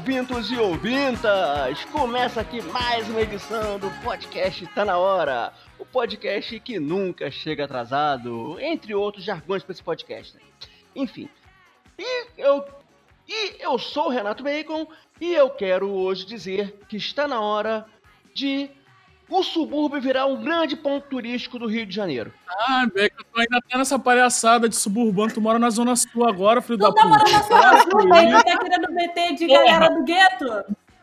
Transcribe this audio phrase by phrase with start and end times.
[0.00, 1.84] ouvintos e ouvintas!
[1.92, 7.66] Começa aqui mais uma edição do podcast Tá Na Hora, o podcast que nunca chega
[7.66, 10.34] atrasado, entre outros jargões para esse podcast.
[10.34, 10.40] Né?
[10.96, 11.28] Enfim,
[11.98, 12.64] e eu,
[13.28, 14.86] e eu sou o Renato Bacon
[15.20, 17.84] e eu quero hoje dizer que está na hora
[18.32, 18.70] de
[19.30, 22.32] o subúrbio virar um grande ponto turístico do Rio de Janeiro.
[22.48, 26.60] Ah, Beca, tu ainda tá nessa palhaçada de suburbano, tu mora na Zona Sul agora,
[26.60, 27.08] filho tu da tá puta.
[27.08, 29.64] morando na Zona Sul, mas tá querendo meter de Porra.
[29.64, 30.44] galera do gueto?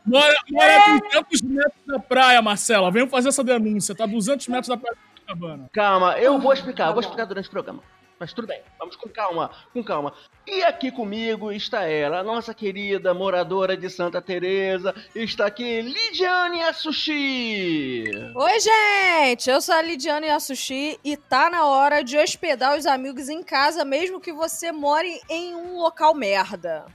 [0.06, 2.90] Mora, mora a 200 metros da praia, Marcela.
[2.92, 5.70] Venham fazer essa denúncia, tá 200 metros da praia de Copacabana.
[5.74, 7.82] Calma, eu vou explicar, eu vou Tá explicar durante o programa.
[8.20, 10.12] Mas tudo bem, vamos com calma, com calma.
[10.46, 16.74] E aqui comigo está ela, a nossa querida moradora de Santa Teresa, está aqui Lidiane
[16.74, 18.06] Sushi.
[18.36, 19.50] Oi, gente!
[19.50, 23.86] Eu sou a Lidiane Yasushi e tá na hora de hospedar os amigos em casa,
[23.86, 26.86] mesmo que você more em um local merda.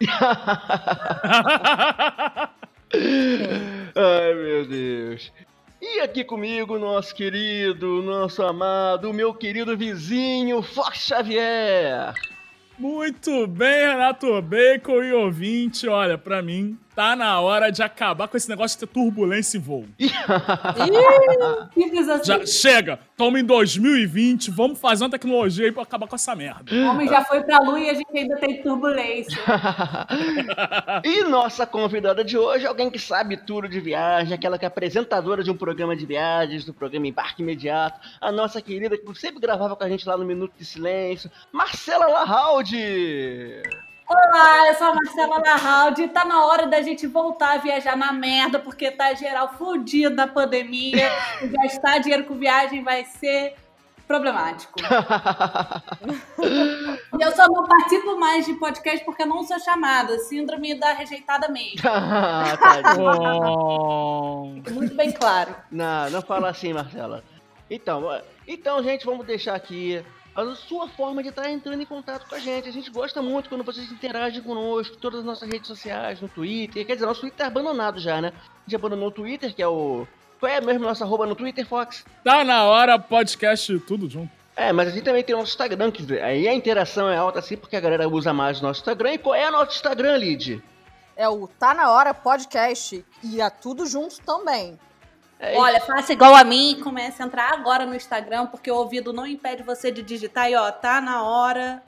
[3.94, 5.32] Ai, meu Deus.
[5.86, 12.14] E aqui comigo, nosso querido, nosso amado, meu querido vizinho, Fox Xavier.
[12.78, 15.86] Muito bem, Renato Bacon e ouvinte.
[15.86, 19.60] Olha, pra mim, tá na hora de acabar com esse negócio de ter turbulência em
[19.60, 19.86] voo.
[22.14, 22.24] Assim.
[22.24, 26.74] Já chega, toma em 2020, vamos fazer uma tecnologia aí pra acabar com essa merda.
[26.74, 29.38] O homem já foi pra lua e a gente ainda tem turbulência.
[31.04, 34.68] e nossa convidada de hoje é alguém que sabe tudo de viagem, aquela que é
[34.68, 39.40] apresentadora de um programa de viagens, do programa Embarque Imediato, a nossa querida que sempre
[39.40, 43.62] gravava com a gente lá no Minuto de Silêncio, Marcela Lahaldi.
[44.06, 47.96] Olá, eu sou a Marcela Larraldi e tá na hora da gente voltar a viajar
[47.96, 51.10] na merda, porque tá geral fudido da pandemia.
[51.42, 53.54] e gastar dinheiro com viagem vai ser
[54.06, 54.74] problemático.
[57.16, 60.18] E eu só não participo mais de podcast porque eu não sou chamada.
[60.18, 61.80] Síndrome da rejeitada mesmo.
[61.88, 63.08] Ah, tadinho.
[63.08, 64.46] Oh.
[64.72, 65.54] Muito bem claro.
[65.70, 67.22] Não, não fala assim, Marcela.
[67.70, 72.34] Então, então, gente, vamos deixar aqui a sua forma de estar entrando em contato com
[72.34, 72.68] a gente.
[72.68, 76.84] A gente gosta muito quando vocês interagem conosco, todas as nossas redes sociais, no Twitter.
[76.84, 78.32] Quer dizer, nosso Twitter tá abandonado já, né?
[78.36, 80.06] A gente abandonou o Twitter, que é o.
[80.40, 82.04] Qual é mesmo nossa arroba no Twitter, Fox?
[82.22, 84.30] Tá na hora, podcast tudo junto.
[84.56, 87.38] É, mas a gente também tem o nosso Instagram, que aí a interação é alta
[87.40, 89.14] assim, porque a galera usa mais o nosso Instagram.
[89.14, 90.62] E qual é o nosso Instagram, Lid?
[91.16, 94.78] É o Tá Na Hora Podcast e é tudo junto também.
[95.38, 98.76] É Olha, faça igual a mim e comece a entrar agora no Instagram, porque o
[98.76, 101.82] ouvido não impede você de digitar e ó, tá na hora.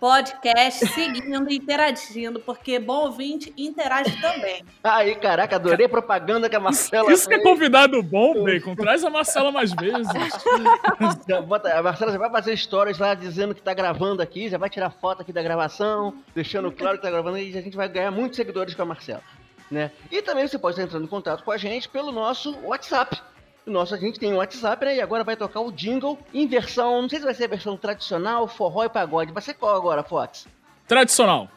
[0.00, 4.64] Podcast, seguindo e interagindo, porque bom ouvinte interage também.
[4.84, 8.76] Aí, caraca, adorei a propaganda que a Marcela Isso que é convidado bom, Bacon.
[8.76, 10.06] Traz a Marcela mais vezes.
[11.74, 14.90] A Marcela já vai fazer stories lá dizendo que tá gravando aqui, já vai tirar
[14.90, 18.36] foto aqui da gravação, deixando claro que tá gravando e a gente vai ganhar muitos
[18.36, 19.22] seguidores com a Marcela.
[19.70, 19.92] Né?
[20.10, 23.20] E também você pode estar entrando em contato com a gente pelo nosso WhatsApp.
[23.66, 24.96] O nosso, a gente tem um WhatsApp, né?
[24.96, 27.02] E agora vai tocar o jingle em versão.
[27.02, 29.30] Não sei se vai ser a versão tradicional, forró e pagode.
[29.30, 30.48] Vai ser qual agora, Fox?
[30.86, 31.48] Tradicional.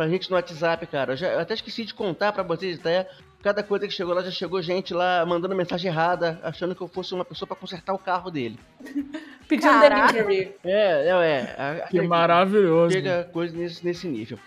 [0.00, 1.12] pra gente no WhatsApp, cara.
[1.12, 3.06] Eu, já, eu até esqueci de contar pra vocês até.
[3.42, 6.88] Cada coisa que chegou lá, já chegou gente lá mandando mensagem errada, achando que eu
[6.88, 8.58] fosse uma pessoa pra consertar o carro dele.
[9.46, 10.54] Pedindo delivery.
[10.64, 11.82] É, é, é.
[11.82, 12.92] A- Que a- maravilhoso.
[12.94, 14.38] Chega coisa nesse, nesse nível.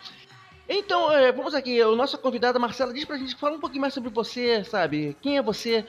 [0.67, 1.83] Então, é, vamos aqui.
[1.83, 5.15] O nosso convidado, Marcela, diz pra gente, fala um pouquinho mais sobre você, sabe?
[5.21, 5.85] Quem é você?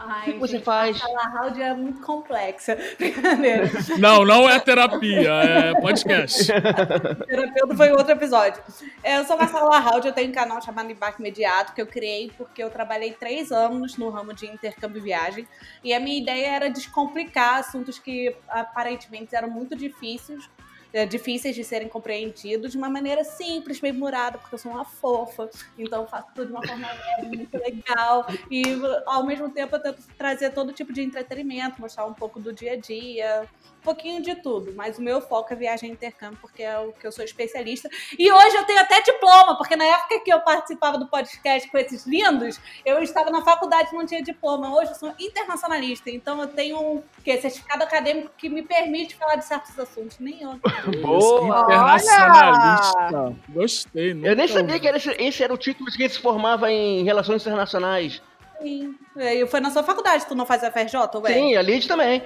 [0.00, 1.02] Ai, O que que você gente, faz?
[1.02, 2.78] A Larraldi é muito complexa.
[2.96, 3.68] Brincadeira.
[3.98, 6.46] Não, não é terapia, é podcast.
[7.26, 8.62] Terapeuta foi outro episódio.
[9.02, 12.30] É, eu sou Marcela Larraldi, eu tenho um canal chamado Embarque Imediato, que eu criei
[12.38, 15.48] porque eu trabalhei três anos no ramo de intercâmbio e viagem.
[15.82, 20.48] E a minha ideia era descomplicar assuntos que aparentemente eram muito difíceis.
[20.92, 24.84] É, Difíceis de serem compreendidos de uma maneira simples, bem humorada, porque eu sou uma
[24.84, 26.88] fofa, então faço tudo de uma forma
[27.22, 28.26] muito legal.
[28.50, 28.62] E
[29.06, 32.72] ao mesmo tempo eu tento trazer todo tipo de entretenimento, mostrar um pouco do dia
[32.72, 33.48] a dia,
[33.88, 37.06] pouquinho de tudo, mas o meu foco é viagem e intercâmbio, porque é o que
[37.06, 37.88] eu sou especialista.
[38.18, 41.78] E hoje eu tenho até diploma, porque na época que eu participava do podcast com
[41.78, 44.76] esses lindos, eu estava na faculdade e não tinha diploma.
[44.76, 49.36] Hoje eu sou internacionalista, então eu tenho um que, certificado acadêmico que me permite falar
[49.36, 50.18] de certos assuntos.
[50.18, 50.60] Nem eu.
[51.00, 51.62] Boa!
[51.62, 53.36] Internacionalista.
[53.48, 54.10] Gostei.
[54.22, 54.80] Eu nem sabia ouvi.
[54.80, 58.20] que era esse, esse era o título de quem se formava em Relações Internacionais.
[58.60, 58.94] Sim.
[59.16, 61.32] E Foi na sua faculdade, tu não faz a FRJ, ué?
[61.32, 62.22] Sim, a Lid também.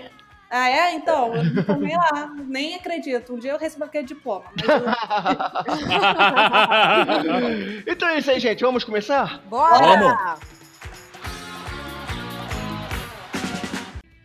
[0.54, 0.92] Ah, é?
[0.94, 2.30] Então, eu me formei lá.
[2.46, 3.32] Nem acredito.
[3.32, 4.44] Um dia eu recebo aquele diploma.
[4.54, 4.84] Mas eu-
[7.90, 8.60] então é isso aí, gente.
[8.62, 9.40] Vamos começar?
[9.48, 9.78] Bora!
[9.78, 10.40] Vamos.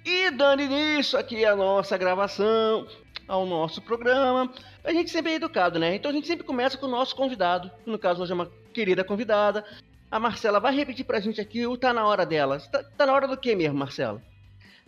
[0.06, 2.86] E dando início aqui a nossa gravação,
[3.26, 4.52] ao nosso programa,
[4.84, 5.96] a gente sempre é educado, né?
[5.96, 8.52] Então a gente sempre começa com o nosso convidado, que no caso hoje é uma
[8.74, 9.64] querida convidada.
[10.12, 12.60] A Marcela vai repetir pra gente aqui o Tá Na Hora dela.
[12.72, 14.22] Tá, tá na hora do que mesmo, Marcela?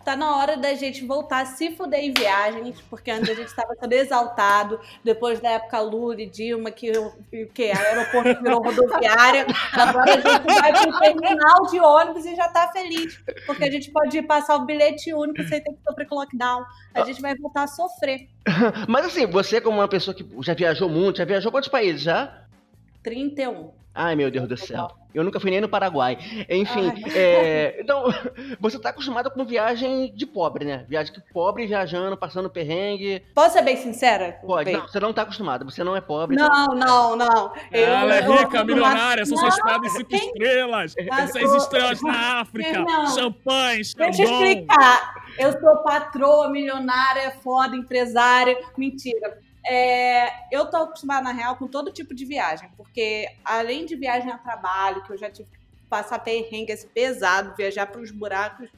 [0.03, 3.47] Tá na hora da gente voltar a se fuder em viagens, porque antes a gente
[3.47, 7.13] estava todo exaltado, depois da época Lula e Dilma, que o
[7.53, 12.71] que aeroporto virou rodoviária, agora a gente vai pro terminal de ônibus e já tá
[12.71, 16.63] feliz, porque a gente pode passar o bilhete único sem ter que sofrer com lockdown.
[16.93, 18.27] A gente vai voltar a sofrer.
[18.87, 22.45] Mas assim, você como uma pessoa que já viajou muito, já viajou quantos países já?
[23.03, 23.78] 31.
[24.01, 24.87] Ai, meu Deus do céu.
[25.13, 26.17] Eu nunca fui nem no Paraguai.
[26.49, 28.03] Enfim, é, então,
[28.61, 30.85] você tá acostumada com viagem de pobre, né?
[30.87, 33.21] Viagem de pobre, viajando, passando perrengue.
[33.35, 34.39] Posso ser bem sincera?
[34.45, 34.65] Pode.
[34.71, 34.77] Bem?
[34.79, 36.37] Não, você não tá acostumada, você não é pobre.
[36.37, 37.51] Não, não, não.
[37.71, 40.93] Ela é eu- rica, milionária, são suas paradas cinco quem- estrelas.
[41.09, 42.79] Mas Seis tô- estrelas na África.
[42.87, 43.07] Não.
[43.07, 44.43] Champanhe, Deixa eu Xandão.
[44.45, 45.13] explicar.
[45.37, 48.57] Eu sou patroa, milionária, foda, empresária.
[48.77, 49.39] Mentira.
[49.69, 52.69] É, eu tô acostumada, na real, com todo tipo de viagem.
[52.75, 57.55] Porque além de viagem a trabalho, que eu já tive que passar perrengue esse pesado,
[57.55, 58.69] viajar para os buracos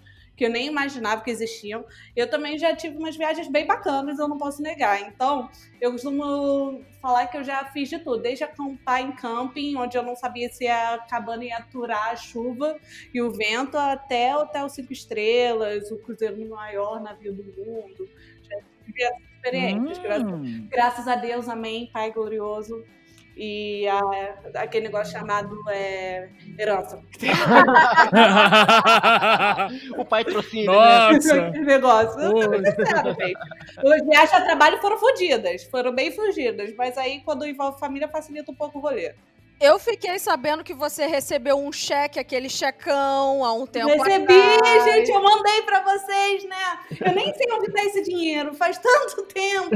[0.42, 1.86] que eu nem imaginava que existiam,
[2.16, 5.00] eu também já tive umas viagens bem bacanas, eu não posso negar.
[5.02, 5.48] Então,
[5.80, 10.02] eu costumo falar que eu já fiz de tudo, desde acampar em camping, onde eu
[10.02, 12.76] não sabia se a cabana ia aturar a chuva
[13.14, 18.10] e o vento, até hotel cinco estrelas, o cruzeiro maior navio do mundo.
[18.42, 20.68] Já tive experiências, graças, Hum.
[20.70, 22.84] graças a Deus, amém, Pai glorioso.
[23.36, 26.30] E a- aquele negócio chamado é,
[26.60, 27.02] herança.
[29.98, 31.12] O patrocínio, né?
[31.14, 31.48] Nossa.
[31.48, 32.20] Aquele negócio.
[32.20, 32.66] Oi.
[32.66, 33.94] Sério, gente.
[33.96, 38.52] As viagens a trabalho foram fodidas, foram bem fugidas, mas aí quando envolve família facilita
[38.52, 39.14] um pouco o rolê.
[39.62, 44.84] Eu fiquei sabendo que você recebeu um cheque, aquele checão, há um tempo Recebi, atrás.
[44.86, 46.80] gente, eu mandei pra vocês, né?
[47.00, 49.70] Eu nem sei onde tá esse dinheiro, faz tanto tempo.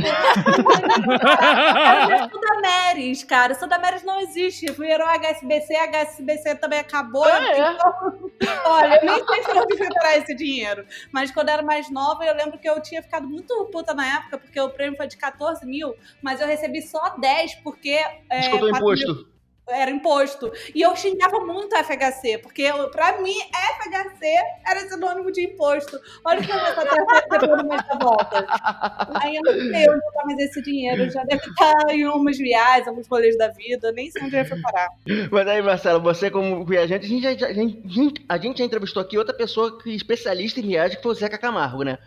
[2.10, 3.54] Eu sou da Meris, cara.
[3.54, 4.72] Eu sou da Meris não existe.
[4.72, 7.24] Virou HSBC, HSBC também acabou.
[7.24, 7.72] Ah, é?
[7.72, 10.84] Então, olha, eu nem sei se onde foi parar esse dinheiro.
[11.12, 14.16] Mas quando eu era mais nova, eu lembro que eu tinha ficado muito puta na
[14.16, 15.94] época, porque o prêmio foi de 14 mil,
[16.24, 18.00] mas eu recebi só 10, porque.
[18.32, 19.35] É, Descontou o 4 mil imposto.
[19.68, 20.52] Era imposto.
[20.74, 23.36] E eu xingava muito a FHC, porque pra mim,
[23.82, 24.26] FHC
[24.66, 26.00] era sinônimo de imposto.
[26.24, 28.46] Olha o que eu vou estar depois mais volta.
[29.22, 31.10] Aí eu não sei onde tá mais esse dinheiro.
[31.10, 33.92] Já deve estar em umas viagens, alguns rolês da vida.
[33.92, 34.90] Nem sei onde vai parar.
[35.32, 39.02] Mas aí, Marcelo, você como viajante, a gente, já, a, gente, a gente já entrevistou
[39.02, 41.98] aqui outra pessoa que é especialista em viagem, que foi o Zeca Camargo, né?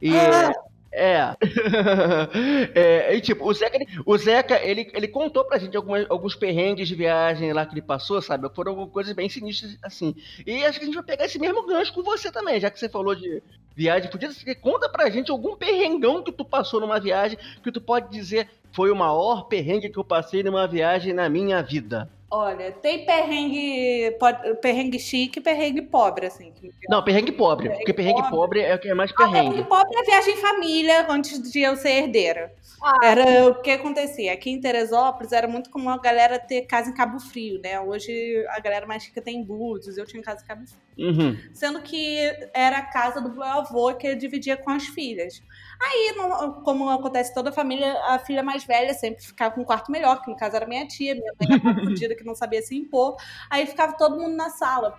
[0.00, 0.14] E...
[0.16, 0.52] Ah.
[0.90, 1.36] É.
[2.74, 3.14] é.
[3.16, 6.94] E tipo, o Zeca, o Zeca, ele, ele contou pra gente algumas, alguns perrengues de
[6.94, 8.48] viagem lá que ele passou, sabe?
[8.54, 10.14] Foram coisas bem sinistras, assim.
[10.46, 12.78] E acho que a gente vai pegar esse mesmo gancho com você também, já que
[12.78, 13.42] você falou de
[13.76, 14.10] viagem.
[14.10, 14.30] Podia
[14.60, 18.90] conta pra gente algum perrengão que tu passou numa viagem que tu pode dizer foi
[18.90, 22.08] o maior perrengue que eu passei numa viagem na minha vida.
[22.30, 26.52] Olha, tem perrengue, pode- perrengue chique e perrengue pobre, assim.
[26.88, 27.64] Não, perrengue pobre.
[27.68, 28.36] Perrengue porque perrengue pobre.
[28.36, 29.64] pobre é o que é mais Perrengue perrengue.
[29.68, 32.52] pobre é viagem em família antes de eu ser herdeira.
[32.82, 33.00] Ah.
[33.02, 34.32] Era o que acontecia.
[34.34, 37.80] Aqui em Teresópolis era muito comum a galera ter casa em Cabo Frio, né?
[37.80, 40.78] Hoje a galera mais rica tem em Búzios, eu tinha casa em Cabo Frio.
[40.98, 41.36] Uhum.
[41.54, 42.18] Sendo que
[42.52, 45.40] era a casa do meu avô que ele dividia com as filhas.
[45.80, 49.64] Aí, não- como acontece toda a família, a filha mais velha sempre ficava com um
[49.64, 51.60] quarto melhor, que no caso era minha tia, minha mãe era
[52.04, 53.16] fodida que não sabia se impor.
[53.48, 54.98] Aí ficava todo mundo na sala.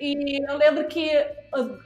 [0.00, 1.10] E eu lembro que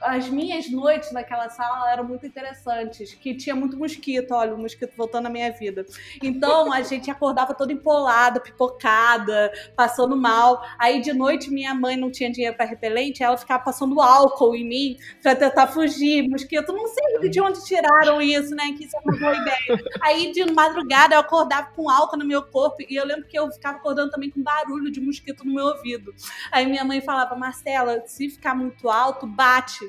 [0.01, 4.93] as minhas noites naquela sala eram muito interessantes, que tinha muito mosquito, olha, o mosquito
[4.95, 5.85] voltando na minha vida.
[6.21, 10.63] Então a gente acordava toda empolada, pipocada, passando mal.
[10.77, 14.65] Aí de noite minha mãe não tinha dinheiro para repelente, ela ficava passando álcool em
[14.65, 16.29] mim para tentar fugir.
[16.29, 18.71] Mosquito, não sei de onde tiraram isso, né?
[18.77, 19.83] Que isso é uma boa ideia.
[20.01, 23.51] Aí de madrugada eu acordava com álcool no meu corpo e eu lembro que eu
[23.51, 26.13] ficava acordando também com barulho de mosquito no meu ouvido.
[26.51, 29.79] Aí minha mãe falava, Marcela, se ficar muito alto, bate.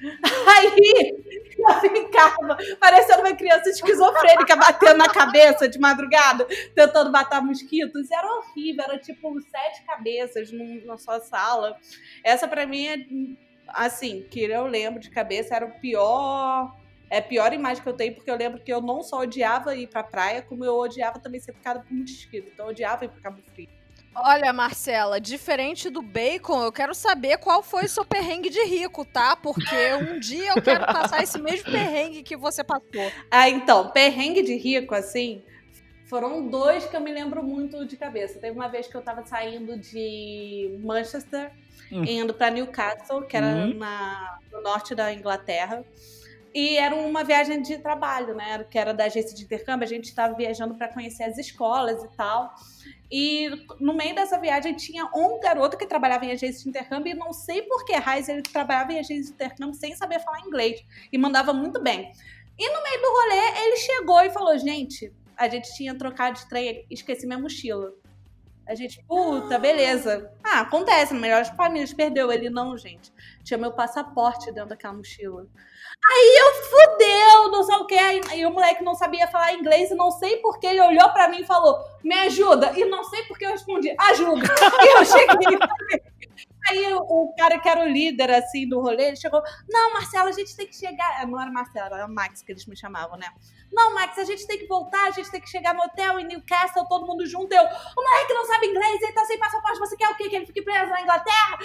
[0.48, 1.14] Aí
[1.58, 8.10] eu ficava parecendo uma criança esquizofrênica batendo na cabeça de madrugada, tentando matar mosquitos.
[8.10, 11.76] Era horrível, era tipo sete cabeças num- na sua sala.
[12.24, 12.96] Essa pra mim é
[13.68, 16.74] assim, que eu lembro de cabeça, era o pior.
[17.10, 19.76] É a pior imagem que eu tenho, porque eu lembro que eu não só odiava
[19.76, 22.48] ir pra praia, como eu odiava também ser picada por mosquito.
[22.52, 23.68] Então eu odiava ir pra Cabo Frio.
[24.14, 29.04] Olha, Marcela, diferente do bacon, eu quero saber qual foi o seu perrengue de rico,
[29.04, 29.34] tá?
[29.34, 33.10] Porque um dia eu quero passar esse mesmo perrengue que você passou.
[33.30, 35.42] Ah, então, perrengue de rico, assim,
[36.06, 38.38] foram dois que eu me lembro muito de cabeça.
[38.38, 41.50] Teve uma vez que eu tava saindo de Manchester,
[41.92, 42.04] Hum.
[42.04, 43.74] indo pra Newcastle, que era Hum.
[43.74, 45.84] na- no norte da Inglaterra.
[46.54, 48.62] E era uma viagem de trabalho, né?
[48.70, 49.84] Que era da agência de intercâmbio.
[49.84, 52.54] A gente estava viajando para conhecer as escolas e tal.
[53.10, 57.14] E no meio dessa viagem tinha um garoto que trabalhava em agência de intercâmbio e
[57.14, 60.84] não sei por que raiz ele trabalhava em agência de intercâmbio sem saber falar inglês
[61.12, 62.12] e mandava muito bem.
[62.56, 66.48] E no meio do rolê ele chegou e falou: "Gente, a gente tinha trocado de
[66.48, 67.92] trem, esqueci minha mochila".
[68.66, 70.30] A gente, puta, beleza.
[70.42, 73.12] Ah, acontece, melhores famílias perdeu ele não, gente.
[73.42, 75.46] Tinha meu passaporte dentro daquela mochila.
[76.06, 77.98] Aí eu fudeu, não sei o que.
[78.30, 81.40] Aí o moleque não sabia falar inglês e não sei porque ele olhou pra mim
[81.40, 82.72] e falou: Me ajuda.
[82.76, 84.42] E não sei porque eu respondi: Ajuda.
[84.82, 85.58] e eu cheguei.
[86.74, 89.40] Aí o cara que era o líder, assim, do rolê, ele chegou,
[89.70, 91.26] não, Marcela, a gente tem que chegar...
[91.26, 93.28] Não era Marcela, era Max que eles me chamavam, né?
[93.72, 96.26] Não, Max, a gente tem que voltar, a gente tem que chegar no hotel em
[96.26, 97.52] Newcastle, todo mundo junto.
[97.52, 100.28] Eu, o moleque não sabe inglês, ele tá sem passaporte, você quer o quê?
[100.28, 101.58] Que ele fique preso na Inglaterra?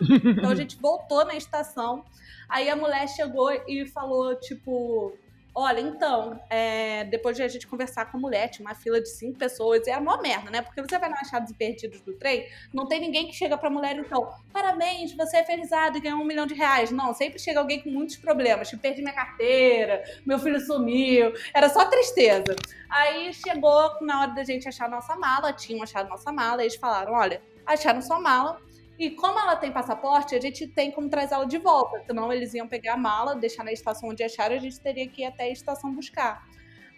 [0.00, 2.04] Então a gente voltou na estação,
[2.48, 5.12] aí a mulher chegou e falou, tipo
[5.60, 9.08] Olha, então, é, depois de a gente conversar com a mulher, tinha uma fila de
[9.08, 10.62] cinco pessoas, e é uma merda, né?
[10.62, 13.68] Porque você vai na achados e perdidos do trem, não tem ninguém que chega pra
[13.68, 16.92] mulher, então, parabéns, você é felizado e ganhou um milhão de reais.
[16.92, 18.68] Não, sempre chega alguém com muitos problemas.
[18.68, 22.54] Tipo, perdi minha carteira, meu filho sumiu, era só tristeza.
[22.88, 27.14] Aí chegou na hora da gente achar nossa mala, tinham achado nossa mala, eles falaram:
[27.14, 28.60] olha, acharam sua mala,
[28.98, 32.02] e como ela tem passaporte, a gente tem como trazer ela de volta.
[32.04, 35.06] Senão eles iam pegar a mala, deixar na estação onde acharam e a gente teria
[35.08, 36.44] que ir até a estação buscar.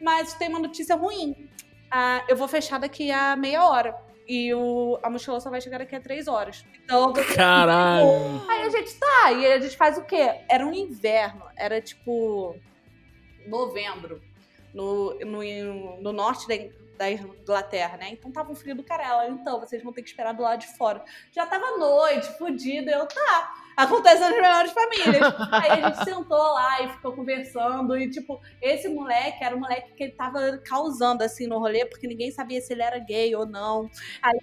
[0.01, 1.51] Mas tem uma notícia ruim.
[1.91, 3.95] Ah, eu vou fechar daqui a meia hora.
[4.27, 6.65] E o, a mochila só vai chegar daqui a três horas.
[6.83, 8.07] Então, Caralho!
[8.49, 10.41] Aí a gente tá, e a gente faz o quê?
[10.49, 12.57] Era um inverno, era tipo
[13.47, 14.23] novembro,
[14.73, 16.47] no, no, no norte
[17.01, 18.11] da, Inglaterra, né?
[18.11, 19.33] Então tava um frio do caralho.
[19.33, 21.03] Então, vocês vão ter que esperar do lado de fora.
[21.33, 22.91] Já tava noite, fodido.
[22.91, 23.55] Eu, tá.
[23.75, 25.35] Acontece nas melhores famílias.
[25.51, 27.97] Aí a gente sentou lá e ficou conversando.
[27.97, 32.07] E, tipo, esse moleque era um moleque que ele tava causando, assim, no rolê, porque
[32.07, 33.91] ninguém sabia se ele era gay ou não.
[34.21, 34.39] Aí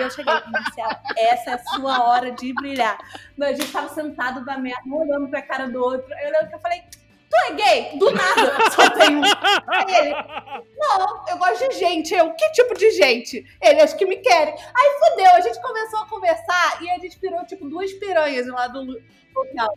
[0.00, 2.96] eu cheguei, Marcela, essa é a sua hora de brilhar.
[3.38, 6.10] A gente tava sentado da merda, um olhando pra cara do outro.
[6.22, 6.82] Eu lembro que eu falei,
[7.34, 7.98] tu é gay?
[7.98, 9.22] Do nada, só tem um.
[9.24, 10.14] Aí ele,
[10.76, 12.14] não, eu gosto de gente.
[12.14, 13.44] Eu, que tipo de gente?
[13.60, 14.54] Ele, acho que me querem.
[14.54, 18.68] Aí fudeu, a gente começou a conversar e a gente virou, tipo, duas piranhas lá
[18.68, 18.80] do
[19.36, 19.68] hotel.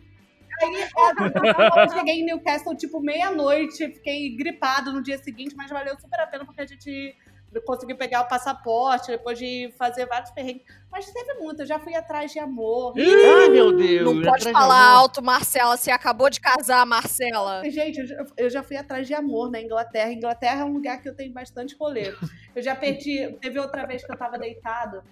[0.60, 6.20] Aí eu cheguei em Newcastle, tipo, meia-noite, fiquei gripado no dia seguinte, mas valeu super
[6.20, 7.14] a pena porque a gente
[7.64, 10.64] consegui pegar o passaporte, depois de fazer vários perrengues.
[10.90, 12.94] Mas teve muito, eu já fui atrás de amor.
[12.96, 14.04] Ai, meu Deus.
[14.04, 15.76] Não pode falar alto, Marcela.
[15.76, 17.62] Você acabou de casar, Marcela.
[17.70, 18.00] Gente,
[18.36, 20.12] eu já, fui atrás de amor na Inglaterra.
[20.12, 22.14] Inglaterra é um lugar que eu tenho bastante rolê.
[22.54, 23.36] Eu já perdi.
[23.40, 25.02] Teve outra vez que eu tava deitada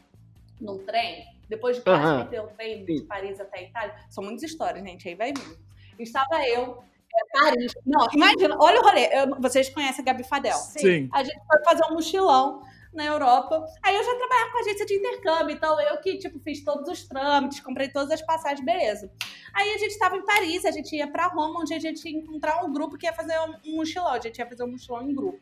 [0.60, 3.94] num trem, depois de quase perder o trem de Paris até a Itália.
[4.08, 5.58] São muitas histórias, gente, aí vai vir.
[5.98, 6.82] Estava eu,
[7.18, 7.74] é, Paris.
[7.84, 9.06] Não, imagina, olha o rolê.
[9.12, 10.56] Eu- vocês conhecem a Gabi Fadel.
[10.56, 11.08] Sim.
[11.12, 13.62] A gente foi fazer um mochilão na Europa.
[13.82, 17.06] Aí eu já trabalhava com agência de intercâmbio, então eu que, tipo, fiz todos os
[17.06, 19.10] trâmites, comprei todas as passagens, beleza.
[19.52, 22.16] Aí a gente estava em Paris, a gente ia pra Roma, onde a gente ia
[22.18, 24.08] encontrar um grupo que ia fazer um, um mochilão.
[24.12, 25.38] A gente ia fazer um mochilão em grupo.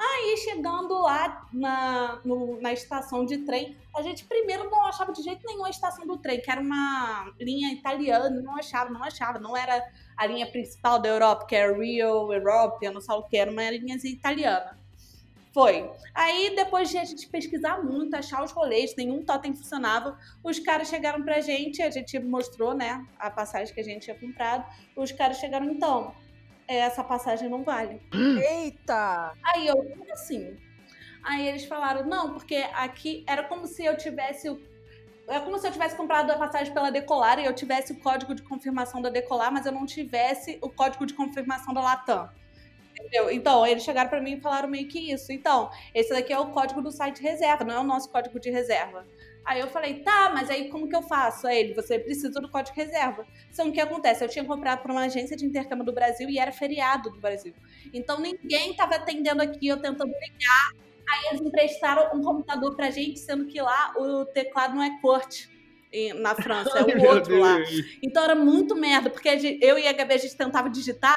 [0.00, 5.20] Aí, chegando lá na, no- na estação de trem, a gente primeiro não achava de
[5.22, 9.40] jeito nenhum a estação do trem, que era uma linha italiana, não achava, não achava,
[9.40, 9.84] não era
[10.18, 13.50] a linha principal da Europa, que era Rio, Europe, eu não sei o que, era
[13.50, 14.76] uma linha italiana.
[15.54, 15.88] Foi.
[16.14, 20.88] Aí, depois de a gente pesquisar muito, achar os rolês, nenhum totem funcionava, os caras
[20.88, 25.10] chegaram pra gente, a gente mostrou, né, a passagem que a gente tinha comprado, os
[25.12, 26.14] caras chegaram, então,
[26.66, 28.00] essa passagem não vale.
[28.50, 29.32] Eita!
[29.54, 30.56] Aí eu, como assim?
[31.22, 34.48] Aí eles falaram, não, porque aqui era como se eu tivesse.
[34.50, 34.60] o-
[35.28, 38.34] É como se eu tivesse comprado a passagem pela Decolar e eu tivesse o código
[38.34, 42.30] de confirmação da Decolar, mas eu não tivesse o código de confirmação da Latam.
[42.98, 43.30] Entendeu?
[43.30, 45.30] Então, eles chegaram pra mim e falaram meio que isso.
[45.30, 48.50] Então, esse daqui é o código do site reserva, não é o nosso código de
[48.50, 49.06] reserva.
[49.44, 51.46] Aí eu falei, tá, mas aí como que eu faço?
[51.46, 53.24] Aí ele, você precisa do código de reserva.
[53.54, 54.24] Que o que acontece?
[54.24, 57.54] Eu tinha comprado por uma agência de intercâmbio do Brasil e era feriado do Brasil.
[57.92, 60.87] Então ninguém tava atendendo aqui, eu tentando ligar.
[61.10, 65.48] Aí eles emprestaram um computador pra gente, sendo que lá o teclado não é corte
[66.16, 67.56] na França, é o outro lá.
[68.02, 69.28] Então era muito merda, porque
[69.62, 71.16] eu e a Gabi a gente tentava digitar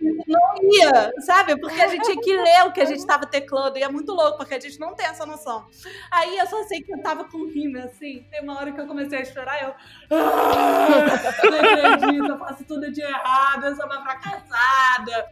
[0.00, 1.58] e não ia, sabe?
[1.58, 4.12] Porque a gente tinha que ler o que a gente estava teclando e é muito
[4.12, 5.66] louco, porque a gente não tem essa noção.
[6.10, 8.26] Aí eu só sei que eu tava com rima, assim.
[8.30, 9.74] Tem uma hora que eu comecei a chorar, eu.
[10.10, 10.98] "Ah,
[11.44, 15.30] não acredito, eu faço tudo de errado, eu sou uma fracassada.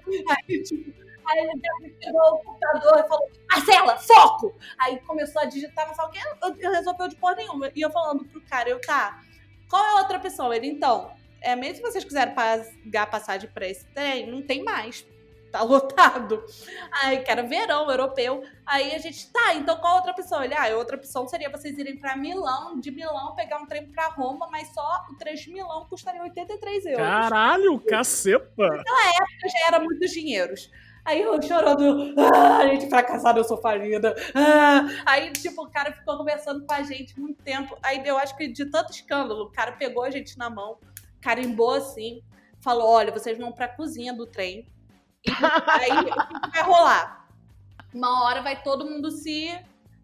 [0.49, 1.04] Aí, tipo.
[1.27, 4.55] Aí ele pegou o computador e falou, Marcela, foco!
[4.79, 7.71] Aí começou a digitar, não sei o que, eu, eu resolveu de porra nenhuma.
[7.75, 9.21] E eu falando pro cara, eu, tá,
[9.69, 10.53] qual é a outra opção?
[10.53, 15.07] Ele, então, é, mesmo se vocês quiserem pagar passagem pra esse trem, não tem mais.
[15.55, 16.43] Tá lotado.
[16.91, 18.43] Aí, que era verão europeu.
[18.67, 20.43] Aí a gente, tá, então qual outra opção?
[20.43, 24.09] Ele, ah, outra opção seria vocês irem pra Milão, de Milão pegar um trem pra
[24.09, 27.07] Roma, mas só o trecho de Milão custaria 83 euros.
[27.07, 28.53] Caralho, caceta!
[29.49, 30.71] já era muitos dinheiros.
[31.05, 34.15] Aí eu chorando, ah, gente fracassada, eu sou falida.
[34.35, 34.87] Ah.
[35.05, 37.77] Aí, tipo, o cara ficou conversando com a gente muito tempo.
[37.83, 40.79] Aí eu acho que de tanto escândalo, o cara pegou a gente na mão,
[41.21, 42.23] carimbou assim,
[42.63, 44.67] falou: olha, vocês vão pra cozinha do trem.
[45.27, 45.31] E
[45.69, 47.29] aí o que vai rolar?
[47.93, 49.51] Uma hora vai todo mundo se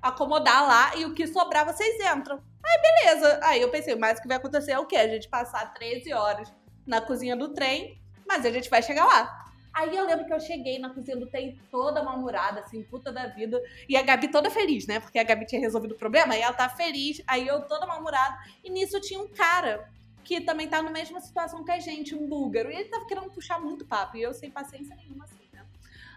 [0.03, 2.43] acomodar lá e o que sobrar vocês entram.
[2.63, 3.41] Aí, beleza.
[3.43, 4.97] Aí eu pensei, mas o que vai acontecer é o quê?
[4.97, 6.53] A gente passar 13 horas
[6.87, 9.50] na cozinha do trem, mas a gente vai chegar lá.
[9.73, 13.27] Aí eu lembro que eu cheguei na cozinha do trem toda mal-humorada, assim, puta da
[13.27, 13.63] vida.
[13.89, 15.01] E a Gabi toda feliz, né?
[15.01, 17.23] Porque a Gabi tinha resolvido o problema, e ela tá feliz.
[17.27, 18.37] Aí eu toda mal-humorada.
[18.65, 19.89] E nisso tinha um cara
[20.25, 22.71] que também tá na mesma situação que a gente, um búlgaro.
[22.71, 24.17] E ele tava querendo puxar muito papo.
[24.17, 25.65] E eu sem paciência nenhuma, assim, né?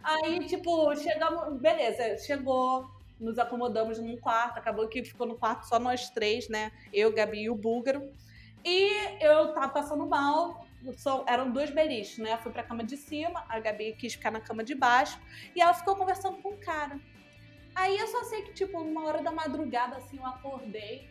[0.03, 1.59] Aí, tipo, chegamos.
[1.61, 2.89] Beleza, chegou.
[3.19, 4.57] Nos acomodamos num quarto.
[4.57, 6.71] Acabou que ficou no quarto só nós três, né?
[6.91, 8.11] Eu, Gabi e o búlgaro.
[8.65, 10.62] E eu tava passando mal
[11.27, 12.33] eram dois beliches, né?
[12.33, 15.19] Eu fui pra cama de cima, a Gabi quis ficar na cama de baixo,
[15.55, 16.99] e ela ficou conversando com o cara.
[17.75, 21.09] Aí eu só sei que, tipo, uma hora da madrugada, assim, eu acordei.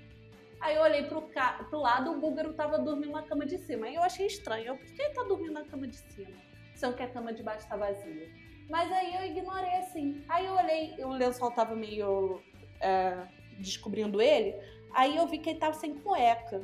[0.60, 1.64] Aí eu olhei pro, ca...
[1.68, 3.86] pro lado, o búlgaro tava dormindo na cama de cima.
[3.86, 4.66] Aí eu achei estranho.
[4.66, 6.36] Eu, por que ele tá dormindo na cama de cima?
[6.76, 8.30] Sendo que a cama de baixo tá vazia.
[8.70, 10.24] Mas aí eu ignorei, assim.
[10.28, 12.40] Aí eu olhei, o lençol tava meio
[12.80, 13.26] é,
[13.58, 14.54] descobrindo ele.
[14.94, 16.62] Aí eu vi que ele tava sem cueca.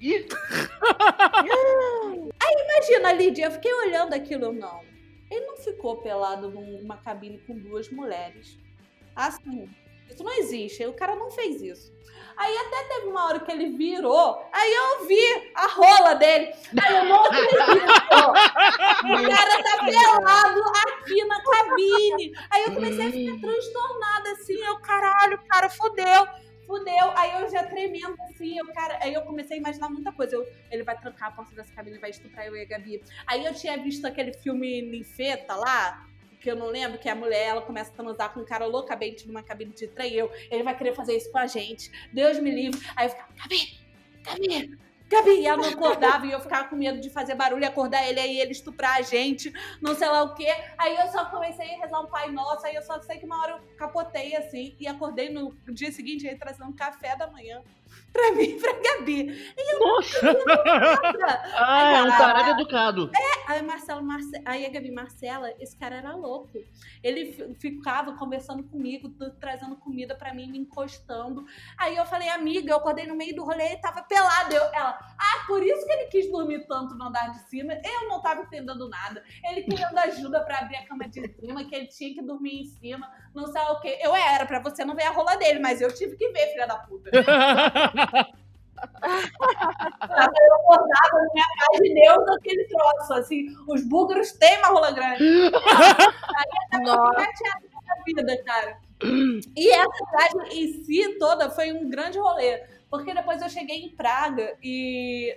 [0.00, 0.26] Ih!
[2.40, 4.82] Aí imagina, Lídia, eu fiquei olhando aquilo, não.
[5.30, 8.58] Ele não ficou pelado numa cabine com duas mulheres.
[9.14, 9.68] Assim,
[10.08, 10.86] isso não existe.
[10.86, 11.92] O cara não fez isso.
[12.36, 16.54] Aí até teve uma hora que ele virou, aí eu vi a rola dele.
[16.80, 17.58] Aí eu não acredito.
[19.04, 22.32] O cara tá pelado aqui na cabine.
[22.48, 24.54] Aí eu comecei a ficar transtornada assim.
[24.54, 26.28] Eu, caralho, cara, fodeu
[26.68, 27.10] fudeu.
[27.16, 30.36] Aí eu já tremendo assim, eu, cara, aí eu comecei a imaginar muita coisa.
[30.36, 33.02] Eu, ele vai trancar a porta dessa cabine e vai estuprar eu e a Gabi.
[33.26, 36.06] Aí eu tinha visto aquele filme Ninfeta lá,
[36.38, 39.26] que eu não lembro, que a mulher ela começa a transar com um cara loucamente
[39.26, 40.12] numa cabine de trem.
[40.12, 41.90] Eu, ele vai querer fazer isso com a gente.
[42.12, 42.78] Deus me livre.
[42.94, 43.78] Aí eu ficava, Gabi,
[44.22, 44.78] Gabi,
[45.08, 48.06] Gabi, e ela não acordava e eu ficava com medo de fazer barulho e acordar
[48.06, 50.52] ele, aí ele estuprar a gente, não sei lá o quê.
[50.76, 53.40] Aí eu só comecei a rezar um Pai Nosso, aí eu só sei que uma
[53.40, 57.62] hora eu capotei assim e acordei no dia seguinte aí trazendo um café da manhã
[58.12, 59.30] pra mim e pra Gabi.
[59.56, 60.18] E eu Nossa!
[61.60, 63.10] Ah, é um tarado educado.
[63.46, 64.30] Aí Marcelo, Marce...
[64.44, 66.58] aí a Gabi Marcela, esse cara era louco.
[67.02, 69.08] Ele fi- ficava conversando comigo,
[69.40, 71.44] trazendo comida pra mim, me encostando.
[71.76, 74.54] Aí eu falei, amiga, eu acordei no meio do rolê e tava pelado.
[74.54, 77.72] Eu, ela, ah, por isso que ele quis dormir tanto no andar de cima.
[77.84, 79.22] Eu não tava entendendo nada.
[79.44, 82.64] Ele querendo ajuda pra abrir a cama de cima, que ele tinha que dormir em
[82.64, 83.98] cima, não sei o quê.
[84.02, 86.48] Eu "É, era pra você não ver a rola dele, mas eu tive que ver,
[86.52, 87.10] filha da puta.
[89.00, 93.46] Eu acordada na minha paz de Deus aquele troço, assim.
[93.66, 95.50] Os búlgaros têm uma rola grande.
[97.14, 98.78] Chateada com a vida, cara.
[99.56, 102.62] E essa viagem em si toda foi um grande rolê.
[102.90, 105.36] Porque depois eu cheguei em Praga e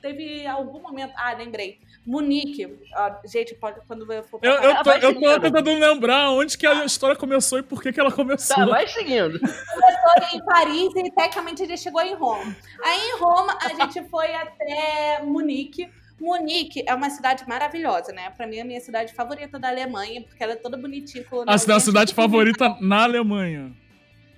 [0.00, 1.12] teve algum momento.
[1.16, 1.78] Ah, lembrei.
[2.06, 2.72] Munique.
[2.94, 6.56] Ó, gente, pode, quando eu for pra Eu, eu, tô, eu tô tentando lembrar onde
[6.56, 8.54] que a história começou e por que, que ela começou.
[8.54, 9.40] Tá, vai seguindo.
[9.40, 12.56] começou em Paris e tecnicamente a gente chegou em Roma.
[12.84, 15.90] Aí em Roma a gente foi até Munique.
[16.20, 18.30] Munique é uma cidade maravilhosa, né?
[18.30, 21.24] Pra mim é a minha cidade favorita da Alemanha, porque ela é toda bonitinha.
[21.46, 23.72] A cidade, cidade favorita na Alemanha.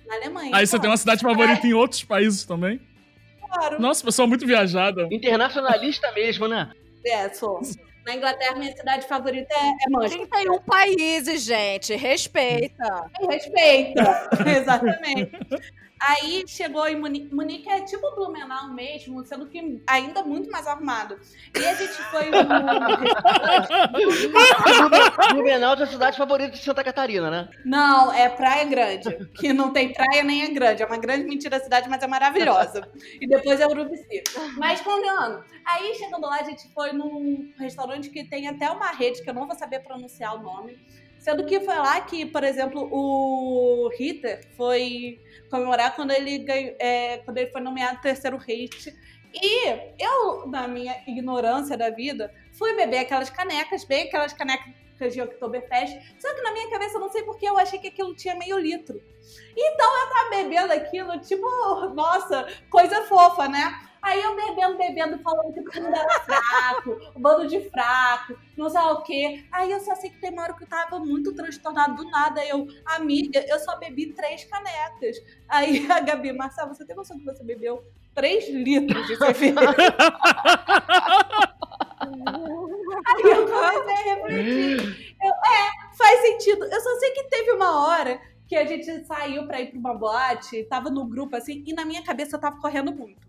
[0.07, 0.55] Na Alemanha.
[0.55, 2.81] Aí você Pô, tem uma cidade favorita em outros países também?
[3.47, 3.79] Claro.
[3.79, 5.07] Nossa, pessoa muito viajada.
[5.11, 6.71] Internacionalista mesmo, né?
[7.05, 7.61] É, sou.
[8.05, 10.27] Na Inglaterra, minha cidade favorita é, é Manchester.
[10.27, 11.95] 31 países, gente.
[11.95, 13.11] Respeita.
[13.29, 14.29] Respeita.
[14.57, 15.31] Exatamente.
[15.99, 17.33] Aí chegou em Munique.
[17.33, 21.19] Munique é tipo Blumenau mesmo, sendo que ainda muito mais arrumado.
[21.53, 22.43] E a gente foi no
[25.33, 27.49] Blumenau é a cidade favorita de Santa Catarina, né?
[27.65, 29.29] Não, é Praia Grande.
[29.35, 30.83] Que não tem praia nem é grande.
[30.83, 32.89] É uma grande mentira a cidade, mas é maravilhosa.
[33.19, 34.23] E depois é Urubici.
[34.57, 35.43] Mas continuando.
[35.65, 39.33] Aí, chegando lá, a gente foi num restaurante que tem até uma rede, que eu
[39.33, 40.79] não vou saber pronunciar o nome.
[41.19, 45.19] Sendo que foi lá que, por exemplo, o Hitler foi
[45.51, 48.95] comemorar quando ele, ganhou, é, quando ele foi nomeado terceiro hit.
[49.33, 49.67] E
[49.99, 54.73] eu, na minha ignorância da vida, fui beber aquelas canecas, bem aquelas canecas
[55.07, 55.97] de Oktoberfest.
[56.19, 58.57] Só que na minha cabeça, eu não sei porque, eu achei que aquilo tinha meio
[58.57, 59.01] litro.
[59.55, 61.47] Então eu tava bebendo aquilo, tipo,
[61.93, 63.79] nossa, coisa fofa, né?
[64.01, 68.69] Aí eu bebendo, bebendo, falando que todo mundo era fraco, um bando de fraco, não
[68.69, 69.45] sei o quê.
[69.51, 72.43] Aí eu só sei que tem uma hora que eu tava muito transtornado do nada.
[72.45, 75.17] Eu, amiga, eu só bebi três canecas.
[75.47, 77.83] Aí a Gabi, Marcelo, você tem noção que você bebeu
[78.15, 79.55] três litros de cerveja?
[83.05, 85.15] Aí eu comecei a refletir.
[85.21, 86.65] Eu, é, faz sentido.
[86.65, 89.93] Eu só sei que teve uma hora que a gente saiu pra ir pra uma
[89.93, 93.27] boate, tava no grupo assim, e na minha cabeça eu tava correndo muito.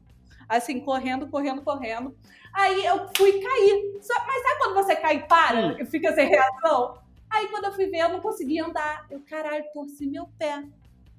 [0.48, 2.16] Assim, correndo, correndo, correndo.
[2.52, 3.98] Aí eu fui cair.
[4.02, 5.80] Só- mas sabe quando você cai e para?
[5.80, 6.98] E fica sem reação?
[7.28, 9.06] Aí quando eu fui ver, eu não conseguia andar.
[9.10, 10.64] Eu, caralho, torci meu pé.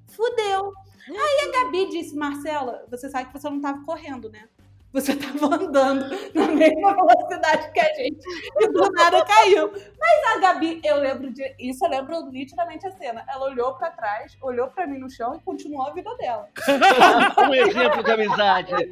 [0.10, 0.74] Fudeu.
[1.08, 4.48] Aí a Gabi disse, Marcela, você sabe que você não tava correndo, né?
[4.94, 8.20] Você tava andando na mesma velocidade que a gente
[8.60, 9.72] e do nada caiu.
[9.98, 11.56] Mas a Gabi, eu lembro de.
[11.58, 13.24] Isso eu lembro nitidamente a cena.
[13.30, 16.50] Ela olhou pra trás, olhou pra mim no chão e continuou a vida dela.
[17.50, 18.74] Um exemplo de amizade.
[18.74, 18.92] Aí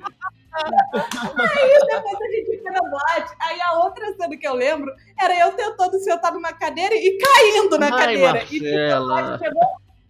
[1.88, 3.36] depois a gente foi na boate.
[3.42, 7.78] Aí a outra cena que eu lembro era eu tentando sentar numa cadeira e caindo
[7.78, 8.46] na Ai, cadeira.
[8.50, 9.38] E Marcela.
[9.38, 9.44] boate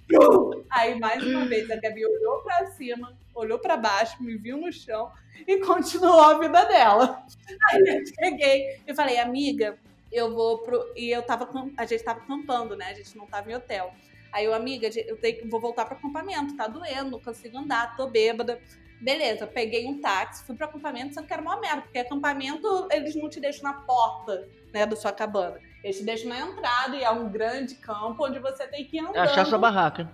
[0.10, 0.66] chegou!
[0.70, 4.72] Aí mais uma vez a Gabi olhou pra cima, olhou pra baixo, me viu no
[4.72, 5.12] chão
[5.48, 7.24] e continuou a vida dela.
[7.72, 9.78] Aí eu cheguei e falei, amiga,
[10.12, 10.92] eu vou pro.
[10.96, 11.50] E eu tava.
[11.78, 12.88] A gente tava acampando, né?
[12.90, 13.94] A gente não tava em hotel.
[14.32, 18.08] Aí eu, amiga, eu tenho, vou voltar pro acampamento, tá doendo, não consigo andar, tô
[18.08, 18.62] bêbada.
[19.02, 23.16] Beleza, peguei um táxi, fui pro acampamento, só que era uma merda, porque acampamento eles
[23.16, 25.58] não te deixam na porta, né, da sua cabana.
[25.84, 29.00] Eles te deixam na entrada e é um grande campo onde você tem que ir
[29.00, 30.12] andando Achar sua barraca.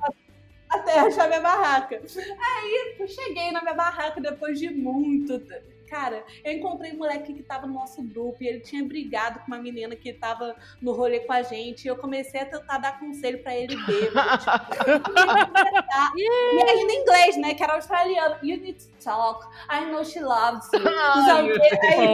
[0.76, 2.02] Até achar minha barraca.
[2.02, 5.42] Aí eu cheguei na minha barraca depois de muito.
[5.88, 9.48] Cara, eu encontrei um moleque que tava no nosso grupo e ele tinha brigado com
[9.48, 11.86] uma menina que tava no rolê com a gente.
[11.86, 14.26] E eu comecei a tentar dar conselho pra ele bêbado.
[16.16, 17.54] Tipo, e ainda em inglês, né?
[17.54, 18.36] Que era australiano.
[18.42, 19.46] You need to talk.
[19.70, 20.82] I know she loves you.
[20.82, 21.80] Quê.
[21.86, 22.08] Aí,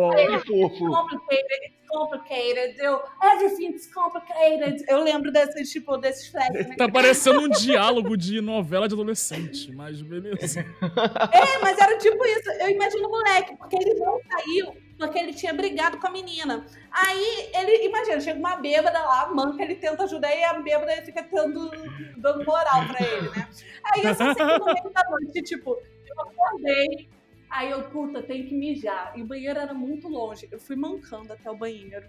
[0.00, 1.77] Oh, Que fofo.
[1.88, 2.78] Complicated.
[2.78, 4.84] Eu, everything's complicated.
[4.88, 6.68] Eu lembro desses, tipo, desses flashes.
[6.68, 6.76] né?
[6.76, 10.60] tá parecendo um diálogo de novela de adolescente, mas beleza.
[10.60, 12.50] É, mas era tipo isso.
[12.60, 16.64] Eu imagino o moleque, porque ele não saiu, porque ele tinha brigado com a menina.
[16.90, 21.22] Aí ele, imagina, chega uma bêbada lá, manca, ele tenta ajudar e a bêbada fica
[21.22, 21.70] tendo,
[22.16, 23.48] dando moral pra ele, né?
[23.84, 25.70] Aí eu só sei que no meio da noite, tipo,
[26.06, 27.08] eu acordei,
[27.50, 29.12] aí eu, puta, tenho que mijar.
[29.16, 30.48] E o banheiro era muito longe.
[30.50, 32.06] Eu fui mancando até o banheiro.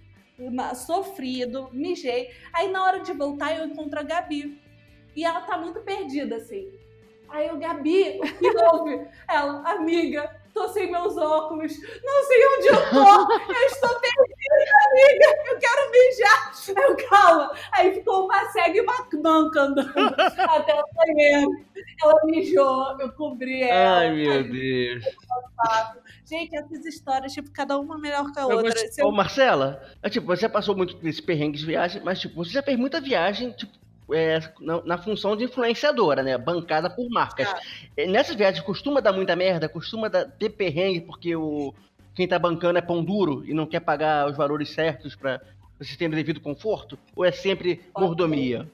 [0.76, 2.32] Sofrido, mijei.
[2.54, 4.62] Aí na hora de voltar eu encontro a Gabi.
[5.16, 6.72] E ela tá muito perdida, assim.
[7.28, 9.08] Aí eu, Gabi, o que houve?
[9.28, 15.52] Ela, amiga, tô sem meus óculos, não sei onde eu tô, eu estou perdida, amiga,
[15.52, 16.52] eu quero mijar.
[16.78, 17.52] Aí eu, calma.
[17.74, 19.08] Aí ficou uma cega e uma
[19.60, 21.50] andando até o banheiro.
[22.02, 24.00] Ela mijou, eu cobri ela.
[24.00, 25.04] Ai, meu Deus.
[26.26, 28.72] Gente, essas histórias, tipo, cada uma melhor que a Eu outra.
[28.72, 32.02] gost- Se eu- Ô, Marcela, é, tipo, você passou muito por esse perrengue de viagem,
[32.04, 33.74] mas tipo, você já fez muita viagem, tipo,
[34.14, 36.38] é, na, na função de influenciadora, né?
[36.38, 37.48] Bancada por marcas.
[37.96, 41.74] É, Nessas viagens costuma dar muita merda, costuma dar, ter perrengue, porque o
[42.16, 45.40] quem tá bancando é pão duro e não quer pagar os valores certos pra
[45.78, 47.00] vocês terem devido conforto?
[47.16, 48.70] Ou é sempre mordomia?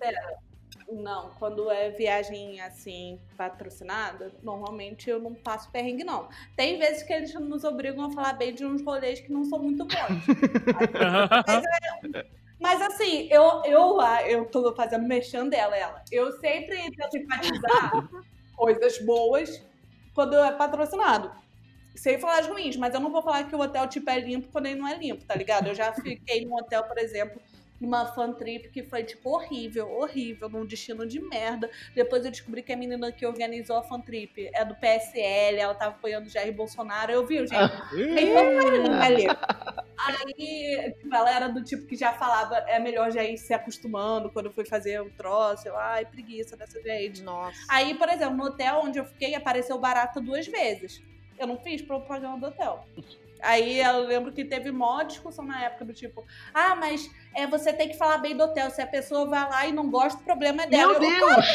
[0.92, 6.28] Não, quando é viagem assim, patrocinada, normalmente eu não passo perrengue, não.
[6.56, 9.60] Tem vezes que eles nos obrigam a falar bem de uns rolês que não são
[9.60, 9.94] muito bons.
[11.48, 12.26] Mas
[12.82, 16.04] assim, eu, eu, ah, eu tô fazendo mexendo dela, ela.
[16.12, 18.10] Eu sempre tento enfatizar
[18.56, 19.62] coisas boas
[20.14, 21.32] quando é patrocinado.
[21.96, 24.50] Sem falar as ruins, mas eu não vou falar que o hotel tipo é limpo
[24.52, 25.68] quando ele não é limpo, tá ligado?
[25.68, 27.42] Eu já fiquei num hotel, por exemplo,
[27.86, 31.70] numa fan trip que foi, tipo, horrível, horrível, num destino de merda.
[31.94, 35.76] Depois eu descobri que a menina que organizou a fan trip é do PSL, ela
[35.76, 37.12] tava apoiando o Jair Bolsonaro.
[37.12, 37.52] Eu vi, gente.
[37.52, 39.28] Tanta ali.
[39.98, 44.30] Aí, tipo, ela era do tipo que já falava, é melhor já ir se acostumando
[44.32, 45.68] quando foi fazer o troço.
[45.68, 47.22] Eu, ai, preguiça dessa gente.
[47.22, 47.58] Nossa.
[47.70, 51.02] Aí, por exemplo, no hotel onde eu fiquei, apareceu barata duas vezes.
[51.38, 52.86] Eu não fiz propaganda do hotel.
[53.42, 57.74] Aí eu lembro que teve mó discussão na época do tipo, ah, mas é, você
[57.74, 58.70] tem que falar bem do hotel.
[58.72, 60.98] Se a pessoa vai lá e não gosta, o problema é dela.
[60.98, 61.46] Meu Eu, Deus!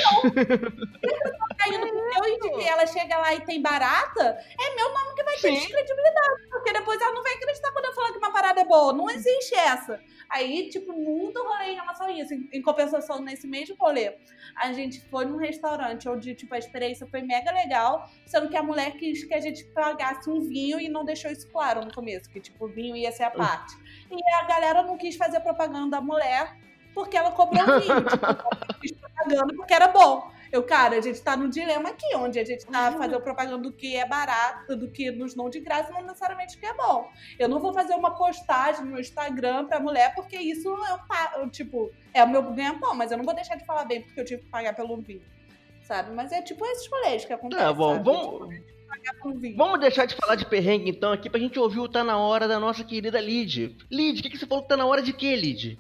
[1.57, 5.37] caindo porque eu indiquei, ela chega lá e tem barata, é meu nome que vai
[5.37, 6.49] ter descredibilidade.
[6.51, 8.93] Porque depois ela não vai acreditar quando eu falar que uma parada é boa.
[8.93, 10.01] Não existe essa.
[10.29, 12.35] Aí, tipo, muito rolê em relação a isso.
[12.35, 14.17] Em, em compensação, nesse mesmo rolê,
[14.57, 18.63] a gente foi num restaurante onde, tipo, a experiência foi mega legal, sendo que a
[18.63, 22.29] mulher quis que a gente pagasse um vinho e não deixou isso claro no começo,
[22.31, 23.75] que, tipo, o vinho ia ser a parte.
[24.11, 26.57] E a galera não quis fazer propaganda da mulher
[26.95, 28.05] porque ela cobrou o vinho.
[28.05, 30.31] tipo, ela quis propaganda porque era bom.
[30.53, 33.73] Eu, cara, a gente tá num dilema aqui, onde a gente tá fazendo propaganda do
[33.73, 37.09] que é barato, do que nos não de graça, não necessariamente que é bom.
[37.39, 41.35] Eu não vou fazer uma postagem no Instagram pra mulher, porque isso é um, pa-
[41.37, 44.21] eu, tipo, é o meu ganha-pão, mas eu não vou deixar de falar bem porque
[44.21, 45.23] eu tive que pagar pelo vinho.
[45.85, 46.11] Sabe?
[46.13, 47.65] Mas é tipo esses rolês que acontecem.
[47.67, 48.05] Tá bom, sabe?
[48.05, 48.61] vamos-
[49.57, 52.49] Vamos deixar de falar de perrengue então aqui pra gente ouvir o Tá Na Hora
[52.49, 53.77] da nossa querida Lid.
[53.91, 55.79] Lid, o que, que você falou que tá na hora de quê, Lid?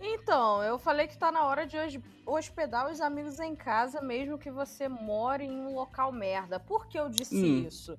[0.00, 4.36] Então, eu falei que tá na hora de hos- hospedar os amigos em casa, mesmo
[4.38, 6.58] que você more em um local merda.
[6.58, 7.66] Por que eu disse Hum.
[7.66, 7.96] isso?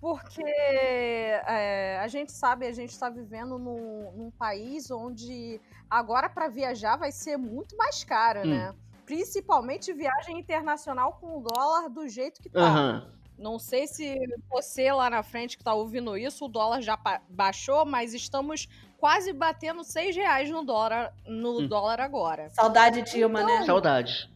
[0.00, 6.48] Porque é, a gente sabe, a gente está vivendo num, num país onde agora para
[6.48, 8.46] viajar vai ser muito mais caro, Hum.
[8.50, 8.74] né?
[9.04, 12.60] Principalmente viagem internacional com o dólar do jeito que tá.
[12.60, 13.12] Aham.
[13.38, 14.18] Não sei se
[14.48, 18.68] você lá na frente que tá ouvindo isso, o dólar já baixou, mas estamos
[18.98, 21.68] quase batendo seis reais no dólar, no Hum.
[21.68, 22.48] dólar agora.
[22.50, 23.64] Saudade Dilma, né?
[23.64, 24.28] Saudades.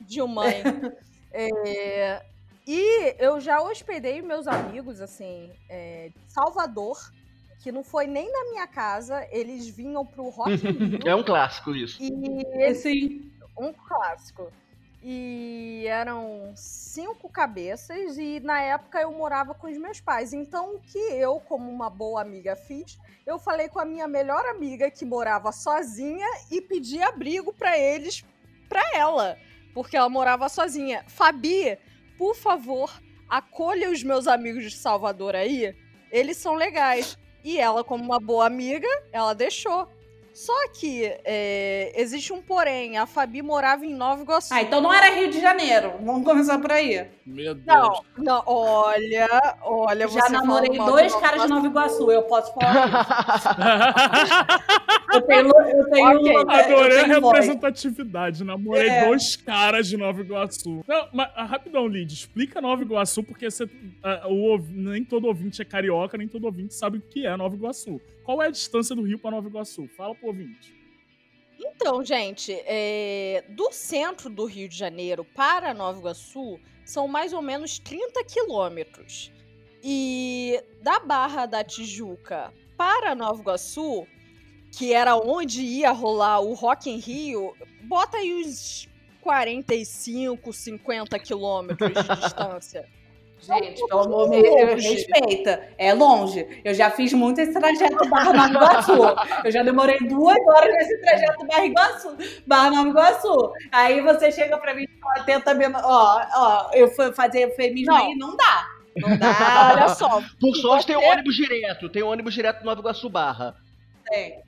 [0.00, 0.42] Dilma.
[1.34, 2.22] É,
[2.66, 7.10] e eu já hospedei meus amigos, assim, é, Salvador,
[7.62, 10.56] que não foi nem na minha casa, eles vinham pro Rock in
[10.98, 10.98] Rio.
[11.06, 11.96] É um clássico isso.
[12.02, 14.52] e Esse um clássico.
[15.04, 20.32] E eram cinco cabeças, e na época eu morava com os meus pais.
[20.32, 23.00] Então, o que eu, como uma boa amiga, fiz?
[23.26, 28.24] Eu falei com a minha melhor amiga, que morava sozinha, e pedi abrigo pra eles,
[28.68, 29.36] pra ela,
[29.74, 31.04] porque ela morava sozinha.
[31.08, 31.76] Fabi,
[32.16, 32.92] por favor,
[33.28, 35.74] acolha os meus amigos de Salvador aí,
[36.12, 37.18] eles são legais.
[37.42, 39.88] E ela, como uma boa amiga, ela deixou.
[40.32, 42.96] Só que é, existe um porém.
[42.96, 44.48] A Fabi morava em Nova Iguaçu.
[44.52, 45.92] Ah, então não era Rio de Janeiro.
[46.02, 47.06] Vamos começar por aí.
[47.26, 47.66] Meu Deus.
[47.66, 49.28] Não, não, olha,
[49.62, 52.88] olha, Já você namorei dois caras de Nova Iguaçu, eu posso falar.
[55.14, 56.34] eu tenho, eu tenho, Ok.
[56.34, 57.34] eu Adorei a tenho voz.
[57.38, 58.44] representatividade.
[58.44, 59.06] Namorei É.
[59.06, 60.82] dois caras de Nova Iguaçu.
[60.86, 63.68] Não, mas ah, rapidão, Lid, explica Nova Iguaçu, porque você,
[64.02, 67.54] ah, o nem todo ouvinte é carioca, nem todo ouvinte sabe o que é Nova
[67.54, 68.00] Iguaçu.
[68.24, 69.88] Qual é a distância do Rio pra Nova Iguaçu?
[69.96, 70.74] Fala pro ouvinte.
[71.58, 77.42] Então, gente, é, do centro do Rio de Janeiro para Nova Iguaçu são mais ou
[77.42, 79.32] menos 30 quilômetros.
[79.82, 84.06] E da Barra da Tijuca para Nova Iguaçu,
[84.76, 88.88] que era onde ia rolar o Rock in Rio, bota aí uns
[89.20, 92.88] 45, 50 quilômetros de distância.
[93.42, 95.68] Gente, pelo amor de Deus, respeita.
[95.76, 96.46] É longe.
[96.64, 99.42] Eu já fiz muito esse trajeto Barra Nova Iguaçu.
[99.44, 103.52] Eu já demorei duas horas nesse trajeto Barra Iguaçu, Barra Nova Iguaçu.
[103.72, 105.66] Aí você chega pra mim e fala, tenta me...
[105.66, 108.06] Ó, ó, eu fui fazer feminismo Não.
[108.06, 108.66] aí, não dá.
[108.96, 109.72] Não dá.
[109.74, 111.88] Olha só, Por sorte tem ônibus direto.
[111.88, 113.56] Tem ônibus direto do Nova Iguaçu Barra.
[114.08, 114.40] Tem,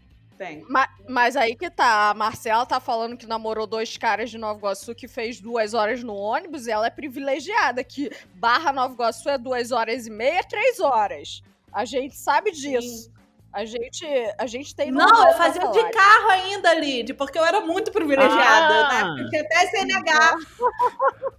[0.46, 0.64] tem.
[0.68, 4.58] Ma- Mas aí que tá, a Marcela tá falando que namorou dois caras de Nova
[4.58, 9.28] Iguaçu que fez duas horas no ônibus e ela é privilegiada, que Barra Nova Iguaçu
[9.28, 11.42] é duas horas e meia, três horas.
[11.72, 13.12] A gente sabe disso.
[13.52, 14.04] A gente,
[14.36, 18.88] a gente tem Não, eu fazia de carro ainda, Lid, porque eu era muito privilegiada.
[18.88, 19.14] Ah.
[19.14, 19.26] Né?
[19.30, 20.36] Tinha até CNH.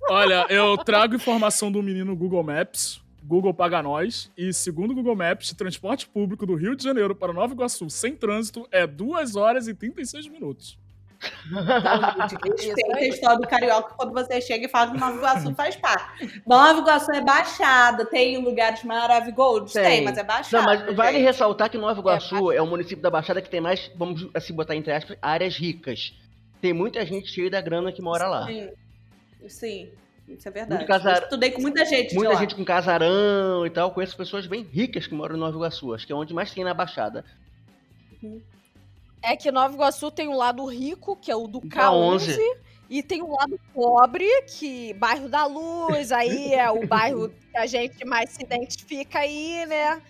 [0.10, 3.02] Olha, eu trago informação do menino Google Maps.
[3.26, 4.32] Google paga nós.
[4.38, 8.16] E segundo o Google Maps, transporte público do Rio de Janeiro para Nova Iguaçu sem
[8.16, 10.78] trânsito é 2 horas e 36 minutos.
[12.60, 16.44] Respeita a história do carioca quando você chega e fala que Nova Iguaçu faz parte.
[16.46, 19.74] Nova Iguaçu é baixada, tem lugares maravilhosos?
[19.74, 20.04] Tem, Tem.
[20.04, 20.58] mas é baixada.
[20.58, 21.26] Não, mas vale gente.
[21.26, 24.76] ressaltar que Nova Iguaçu é, o município da Baixada que tem mais, vamos assim botar
[24.76, 26.14] entre aspas, áreas ricas.
[26.62, 28.46] Tem muita gente cheia da grana que mora lá.
[28.46, 28.70] Sim,
[29.48, 29.90] sim.
[30.28, 30.80] Isso é verdade.
[30.80, 32.40] Muito casar- Eu estudei com muita gente de Muita lá.
[32.40, 33.92] gente com casarão e tal.
[33.92, 35.94] Conheço pessoas bem ricas que moram em Nova Iguaçu.
[35.94, 37.24] Acho que é onde mais tem na Baixada.
[39.22, 41.70] É que Nova Iguaçu tem um lado rico, que é o do K11.
[42.36, 42.40] K11,
[42.90, 47.66] e tem um lado pobre, que bairro da Luz, aí é o bairro que a
[47.66, 50.02] gente mais se identifica aí, né?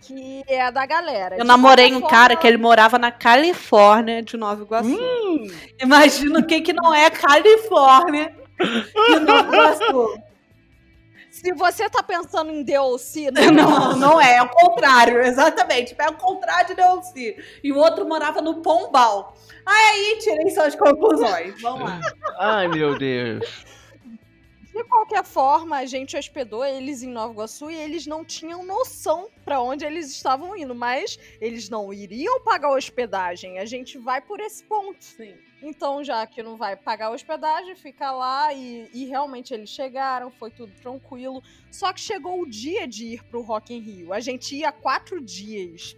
[0.00, 1.36] Que é da galera.
[1.36, 4.88] Eu De namorei um qualquer cara forma- que ele morava na Califórnia de Nova Iguaçu.
[4.88, 5.46] Hum,
[5.80, 10.22] Imagina o que, que não é Califórnia de Nova Iguaçu.
[11.32, 15.94] Se você tá pensando em DLC, Não, não é, é o contrário, exatamente.
[15.98, 17.36] É o contrário de Delci.
[17.64, 19.34] E o outro morava no Pombal.
[19.64, 21.60] Aí tirei suas conclusões.
[21.62, 22.00] Vamos lá.
[22.38, 23.64] ai, meu Deus.
[24.74, 29.28] De qualquer forma, a gente hospedou eles em Nova Iguaçu e eles não tinham noção
[29.44, 33.58] pra onde eles estavam indo, mas eles não iriam pagar a hospedagem.
[33.58, 35.02] A gente vai por esse ponto.
[35.02, 35.34] Sim.
[35.62, 40.30] Então, já que não vai pagar a hospedagem, fica lá e, e realmente eles chegaram,
[40.30, 41.42] foi tudo tranquilo.
[41.70, 44.12] Só que chegou o dia de ir pro Rock in Rio.
[44.12, 45.96] A gente ia quatro dias.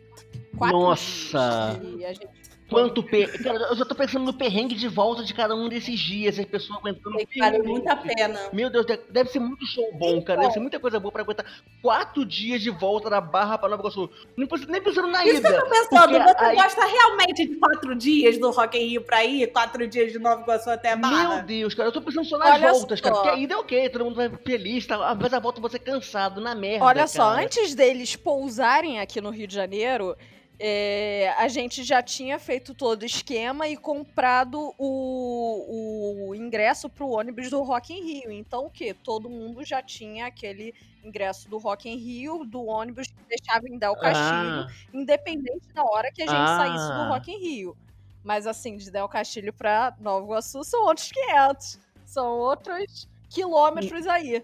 [0.56, 1.80] Quatro Nossa!
[1.98, 2.28] gente
[2.66, 3.42] Quanto per...
[3.42, 6.46] Cara, eu já tô pensando no perrengue de volta de cada um desses dias, as
[6.46, 7.14] pessoas aguentando.
[7.18, 8.40] Tem que vale muito a pena.
[8.54, 10.40] Meu Deus, deve- ser muito show bom, cara.
[10.40, 11.44] Deve ser muita coisa boa pra aguentar
[11.82, 14.10] quatro dias de volta da Barra pra Nova Iguaçu.
[14.34, 15.60] Nem pensando, nem pensando na Isso que eu ida.
[15.60, 19.46] tô pensando, você aí- gosta realmente de quatro dias do Rock in Rio pra ir?
[19.52, 21.42] Quatro dias de Nova Iguaçu até a Meu Barra?
[21.42, 23.14] Deus, cara, eu tô pensando só nas Olha voltas, cara.
[23.14, 23.20] só.
[23.22, 25.14] Porque a ida é ok, todo mundo vai feliz, tá?
[25.14, 26.86] mas a volta você cansado, na merda.
[26.86, 27.42] Olha só, cara.
[27.44, 30.16] antes deles pousarem aqui no Rio de Janeiro,
[30.58, 37.08] é, a gente já tinha feito todo o esquema e comprado o, o ingresso pro
[37.08, 38.30] ônibus do Rock in Rio.
[38.32, 38.94] Então o quê?
[38.94, 43.78] Todo mundo já tinha aquele ingresso do Rock in Rio, do ônibus que deixava em
[43.78, 46.56] Del Castilho, Ah, independente da hora que a gente Ah.
[46.56, 47.76] saísse do Rock in Rio.
[48.22, 51.78] Mas assim, de Del Castilho pra Nova Iguaçu são outros 500.
[52.06, 54.42] São outros quilômetros aí.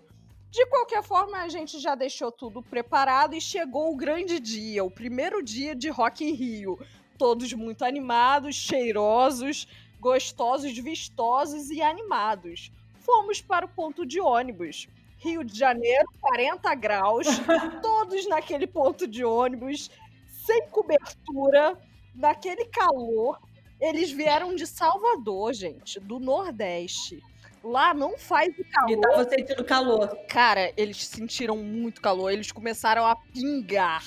[0.51, 4.91] De qualquer forma, a gente já deixou tudo preparado e chegou o grande dia, o
[4.91, 6.77] primeiro dia de Rock in Rio.
[7.17, 9.69] Todos muito animados, cheirosos,
[10.01, 12.73] gostosos, vistosos e animados.
[12.99, 14.89] Fomos para o ponto de ônibus.
[15.19, 17.27] Rio de Janeiro, 40 graus,
[17.81, 19.89] todos naquele ponto de ônibus,
[20.27, 21.79] sem cobertura,
[22.13, 23.39] naquele calor.
[23.81, 27.23] Eles vieram de Salvador, gente, do Nordeste.
[27.63, 28.91] Lá não faz o calor.
[28.91, 30.17] E tava sentindo calor.
[30.29, 32.31] Cara, eles sentiram muito calor.
[32.31, 34.05] Eles começaram a pingar.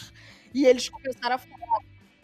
[0.54, 1.80] E eles começaram a falar: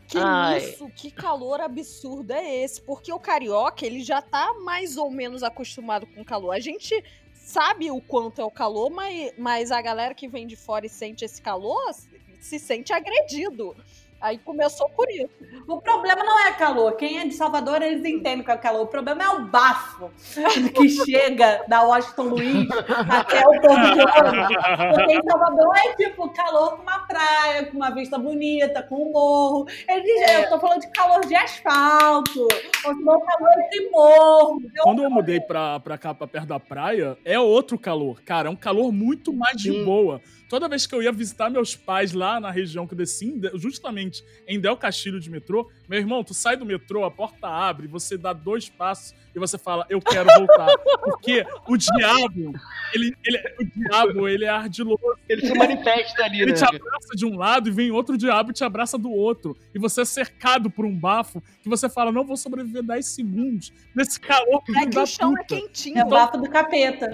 [0.07, 0.57] Que Ai.
[0.57, 0.89] isso?
[0.95, 2.81] Que calor absurdo é esse?
[2.81, 6.51] Porque o carioca, ele já tá mais ou menos acostumado com calor.
[6.51, 7.03] A gente
[7.35, 10.89] sabe o quanto é o calor, mas, mas a galera que vem de fora e
[10.89, 13.75] sente esse calor se- se sente agredido.
[14.21, 15.29] Aí começou por isso.
[15.67, 16.93] O problema não é calor.
[16.93, 18.81] Quem é de Salvador, eles entendem que é calor.
[18.81, 20.11] O problema é o bafo
[20.75, 22.67] que chega da Washington Luiz
[23.09, 24.95] até o ponto de.
[24.95, 29.11] Porque em Salvador é tipo calor com uma praia, com uma vista bonita, com um
[29.11, 29.65] morro.
[29.87, 32.41] Eles, Eu tô falando de calor de asfalto,
[32.85, 34.61] ou se não calor de morro.
[34.83, 38.21] Quando eu mudei pra, pra cá, pra perto da praia, é outro calor.
[38.23, 39.85] Cara, é um calor muito mais de Sim.
[39.85, 40.21] boa.
[40.49, 44.08] Toda vez que eu ia visitar meus pais lá na região que eu desci, em
[44.47, 48.15] Em Del Castilho de metrô, meu irmão, tu sai do metrô, a porta abre, você
[48.17, 50.67] dá dois passos e você fala, eu quero voltar.
[51.03, 52.53] Porque o diabo,
[52.93, 54.99] ele, ele- o diabo, ele é ardiloso.
[55.27, 56.57] Ele se manifesta ali, Ele né?
[56.57, 59.55] te abraça de um lado e vem outro diabo e te abraça do outro.
[59.73, 63.71] E você é cercado por um bafo que você fala, não vou sobreviver 10 segundos
[63.95, 65.55] nesse calor É filho que o chão é puta.
[65.55, 65.97] quentinho.
[65.99, 67.07] É o bafo do capeta.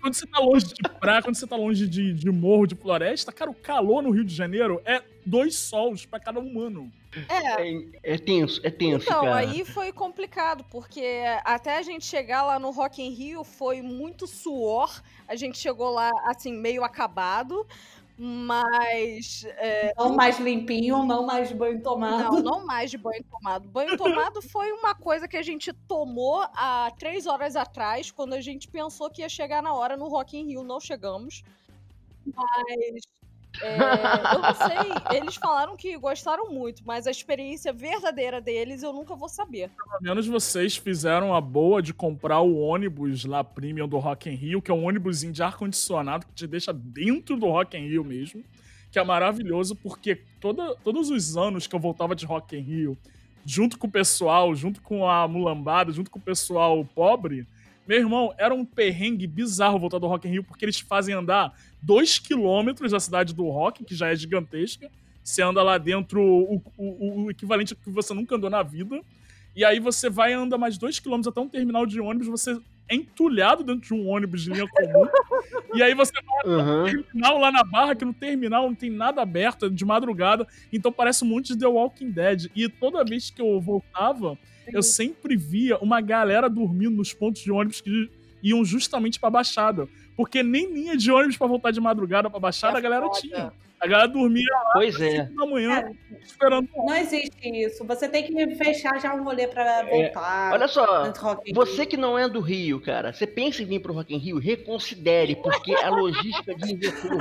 [0.00, 3.32] Quando você tá longe de praia, quando você tá longe de, de morro, de floresta,
[3.32, 6.90] cara, o calor no Rio de Janeiro é dois sols pra cada humano.
[7.28, 9.38] É, É, é tenso, é tenso, Então, cara.
[9.38, 14.26] aí foi complicado, porque até a gente chegar lá no Rock in Rio foi muito
[14.26, 15.02] suor.
[15.26, 17.66] A gente chegou lá, assim, meio acabado,
[18.18, 19.44] mas...
[19.58, 22.40] é, Não mais limpinho, não mais banho tomado.
[22.40, 23.68] não, não mais de banho tomado.
[23.68, 28.40] Banho tomado foi uma coisa que a gente tomou há três horas atrás, quando a
[28.40, 30.62] gente pensou que ia chegar na hora no Rock in Rio.
[30.62, 31.42] Não chegamos.
[32.34, 33.15] Mas...
[33.62, 38.92] é, eu não sei, eles falaram que gostaram muito, mas a experiência verdadeira deles eu
[38.92, 39.70] nunca vou saber.
[39.70, 44.34] Pelo menos vocês fizeram a boa de comprar o ônibus lá premium do Rock in
[44.34, 48.04] Rio, que é um ônibusinho de ar-condicionado que te deixa dentro do Rock in Rio
[48.04, 48.44] mesmo,
[48.90, 52.98] que é maravilhoso porque toda, todos os anos que eu voltava de Rock in Rio,
[53.44, 57.46] junto com o pessoal, junto com a mulambada, junto com o pessoal pobre,
[57.86, 61.52] meu irmão, era um perrengue bizarro voltar do Rock in Rio, porque eles fazem andar
[61.82, 64.90] dois quilômetros da cidade do Rock, que já é gigantesca.
[65.22, 69.00] Você anda lá dentro o, o- o equivalente ao que você nunca andou na vida.
[69.54, 72.58] E aí você vai e anda mais dois quilômetros até um terminal de ônibus, você
[72.88, 75.08] é entulhado dentro de um ônibus de linha comum.
[75.74, 79.22] e aí você vai no terminal lá na barra, que no terminal não tem nada
[79.22, 80.46] aberto, é de madrugada.
[80.72, 82.50] Então parece um monte de The Walking Dead.
[82.54, 84.38] E toda vez que eu voltava,
[84.72, 88.10] eu sempre via uma galera dormindo nos pontos de ônibus que
[88.42, 89.88] iam justamente pra Baixada.
[90.16, 93.20] Porque nem linha de ônibus pra voltar de madrugada pra Baixada É a galera foda.
[93.20, 93.52] tinha.
[93.78, 95.18] A galera dormia Pois é.
[95.20, 95.90] às 5 da manhã,
[96.24, 96.66] esperando.
[96.74, 97.84] Não existe isso.
[97.84, 100.54] Você tem que fechar já um rolê pra voltar.
[100.54, 101.12] Olha só,
[101.54, 104.38] você que não é do Rio, cara, você pensa em vir pro Rock in Rio,
[104.38, 107.20] reconsidere, porque a logística de ir pro Rio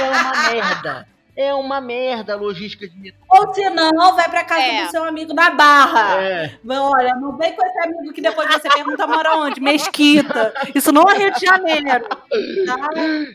[0.00, 1.08] é uma merda.
[1.36, 4.84] É uma merda a logística de ir Ou se não, vai pra casa É.
[4.86, 6.22] do seu amigo na Barra.
[6.22, 6.58] É.
[6.66, 9.60] Olha, não vem com esse amigo que depois você pergunta mora onde?
[9.60, 10.54] Mesquita.
[10.74, 12.08] Isso não é Rio de Janeiro.
[12.08, 12.88] Tá?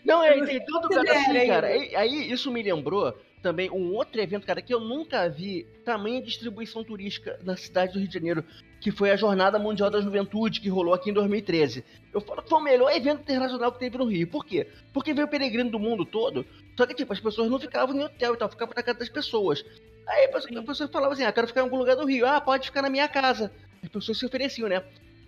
[0.04, 1.68] Não, é, tem tudo cara assim, Considere cara.
[1.68, 6.22] Aí, aí isso me lembrou também um outro evento, cara, que eu nunca vi tamanha
[6.22, 8.44] distribuição turística na cidade do Rio de Janeiro,
[8.82, 11.86] que foi a Jornada Mundial da Juventude, que rolou aqui em 2013.
[12.12, 14.28] Eu falo que foi o melhor evento internacional que teve no Rio.
[14.28, 14.68] Por quê?
[14.92, 16.44] Porque veio peregrino do mundo todo,
[16.76, 19.10] só que, tipo, as pessoas não ficavam em hotel e tal, ficavam na casa das
[19.10, 19.64] pessoas.
[20.08, 22.26] Aí a pessoa, a pessoa falava assim, ah, quero ficar em algum lugar do Rio.
[22.26, 23.52] Ah, pode ficar na minha casa.
[23.84, 24.84] As pessoas se ofereciam, né?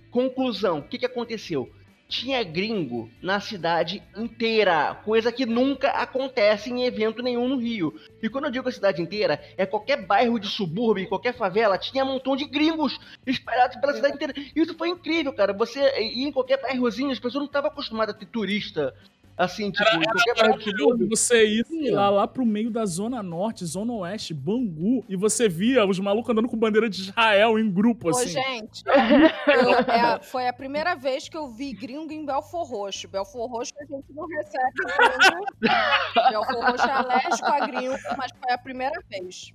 [0.10, 1.72] Conclusão, o que, que aconteceu?
[2.14, 8.00] Tinha gringo na cidade inteira, coisa que nunca acontece em evento nenhum no Rio.
[8.22, 12.06] E quando eu digo a cidade inteira, é qualquer bairro de subúrbio, qualquer favela, tinha
[12.06, 14.34] um montão de gringos espalhados pela cidade inteira.
[14.56, 15.54] Isso foi incrível, cara.
[15.54, 18.94] Você ia em qualquer bairrozinho, as pessoas não estavam acostumadas a ter turista
[19.36, 21.10] Assim, tipo, Era- qualquer bairro de subúrbio.
[21.10, 21.90] Você Sim.
[21.90, 26.30] lá, lá pro meio da Zona Norte, Zona Oeste, Bangu, e você via os malucos
[26.32, 28.30] andando com bandeira de Israel em grupo, Ô, assim.
[28.30, 33.08] gente, eu- é, foi a primeira vez que eu vi gringo em Belfor Roxo.
[33.08, 36.30] Belfor Roxo a gente não recebe gringo.
[36.30, 39.52] Belfor Roxo é alérgico a gringo, mas foi a primeira vez.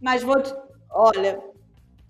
[0.00, 0.34] Mas vou.
[0.90, 1.38] Olha.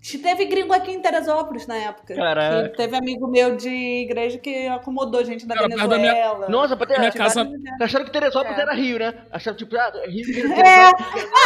[0.01, 2.15] Teve gringo aqui em Teresópolis na época.
[2.15, 2.69] Caraca.
[2.75, 6.49] Teve amigo meu de igreja que acomodou gente da Cara, da minha- Venezuela.
[6.49, 7.81] Nossa, pra ter, Minha casa- vários lugares.
[7.81, 8.61] acharam que Teresópolis É.
[8.61, 9.13] era Rio, né?
[9.31, 10.89] Acharam, tipo, ah, Rio, Rio, É,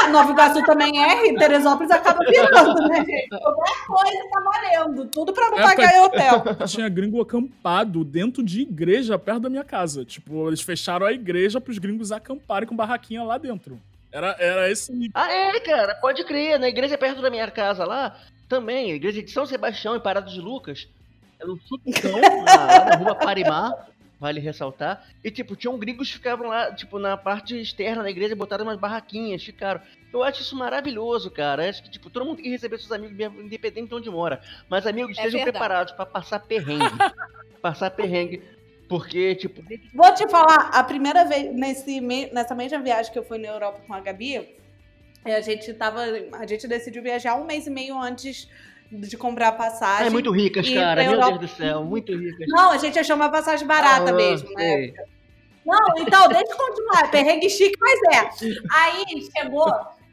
[0.03, 3.27] ah, Nova Iguaçu também é, e Teresópolis acaba virando, né, gente?
[3.27, 5.05] Qualquer coisa tá valendo.
[5.07, 6.43] Tudo pra não É, pagar em hotel.
[6.67, 10.05] Tinha gringo acampado dentro de igreja perto da minha casa.
[10.05, 13.77] Tipo, eles fecharam a igreja pros gringos acamparem com barraquinha lá dentro.
[14.13, 15.11] Era, era esse nível.
[15.13, 16.57] Ah, é, cara, pode crer.
[16.57, 18.15] Na igreja perto da minha casa lá,
[18.47, 20.87] também, a igreja de São Sebastião, em Parada de Lucas,
[21.39, 23.87] era um subcão, lá na rua Parimar,
[24.19, 25.05] vale ressaltar.
[25.23, 28.79] E, tipo, tinham gringos que ficavam lá, tipo, na parte externa da igreja, botaram umas
[28.79, 29.81] barraquinhas, ficaram.
[30.13, 31.69] Eu acho isso maravilhoso, cara.
[31.69, 34.41] Acho que, tipo, todo mundo tem que receber seus amigos, mesmo, independente de onde mora.
[34.69, 35.51] Mas, amigos, É estejam verdade.
[35.51, 36.85] preparados pra passar perrengue.
[37.61, 38.41] passar perrengue.
[38.87, 41.99] Porque, tipo, Vou te falar, a primeira vez, nesse,
[42.31, 44.55] nessa mesma viagem que eu fui na Europa com a Gabi, é,
[45.33, 46.01] a gente tava.
[46.33, 48.47] A gente decidiu viajar um mês e meio antes
[48.91, 50.07] de comprar a passagem.
[50.07, 51.01] é muito ricas, cara.
[51.03, 52.47] Meu Europa- Deus do céu, muito ricas.
[52.47, 54.93] Não, a gente achou uma passagem barata Ah, mesmo, né?
[55.65, 57.05] Não, então, deixa eu continuar.
[57.05, 58.29] É perrengue chique, mas é.
[58.71, 59.05] Aí
[59.35, 59.67] chegou.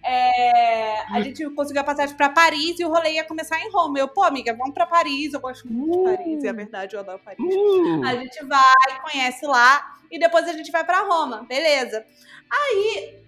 [0.05, 3.99] é, a gente conseguiu a passagem pra Paris e o rolê ia começar em Roma.
[3.99, 5.33] Eu, pô, amiga, vamos pra Paris.
[5.35, 7.39] Eu gosto muito de Paris, é verdade, eu adoro Paris.
[7.39, 12.05] Uh, A gente vai, conhece lá e depois a gente vai pra Roma, beleza.
[12.51, 13.22] Aí,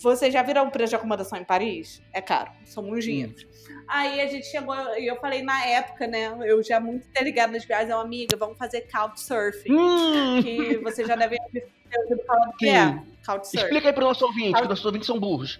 [0.00, 2.02] vocês já viram o preço de acomodação em Paris?
[2.12, 3.46] É caro, são muitos dinheiros.
[3.86, 6.36] Aí a gente chegou e eu falei na época, né?
[6.44, 9.72] Eu já muito interligada nas viagens, eu, amiga, vamos fazer couchsurfing.
[9.72, 10.42] hum.
[10.42, 11.68] Que você já deve ter
[12.02, 13.64] ouvido falar do que é couchsurfing.
[13.64, 15.58] Explica aí pro nosso ouvinte, que nossos ouvintes são burros.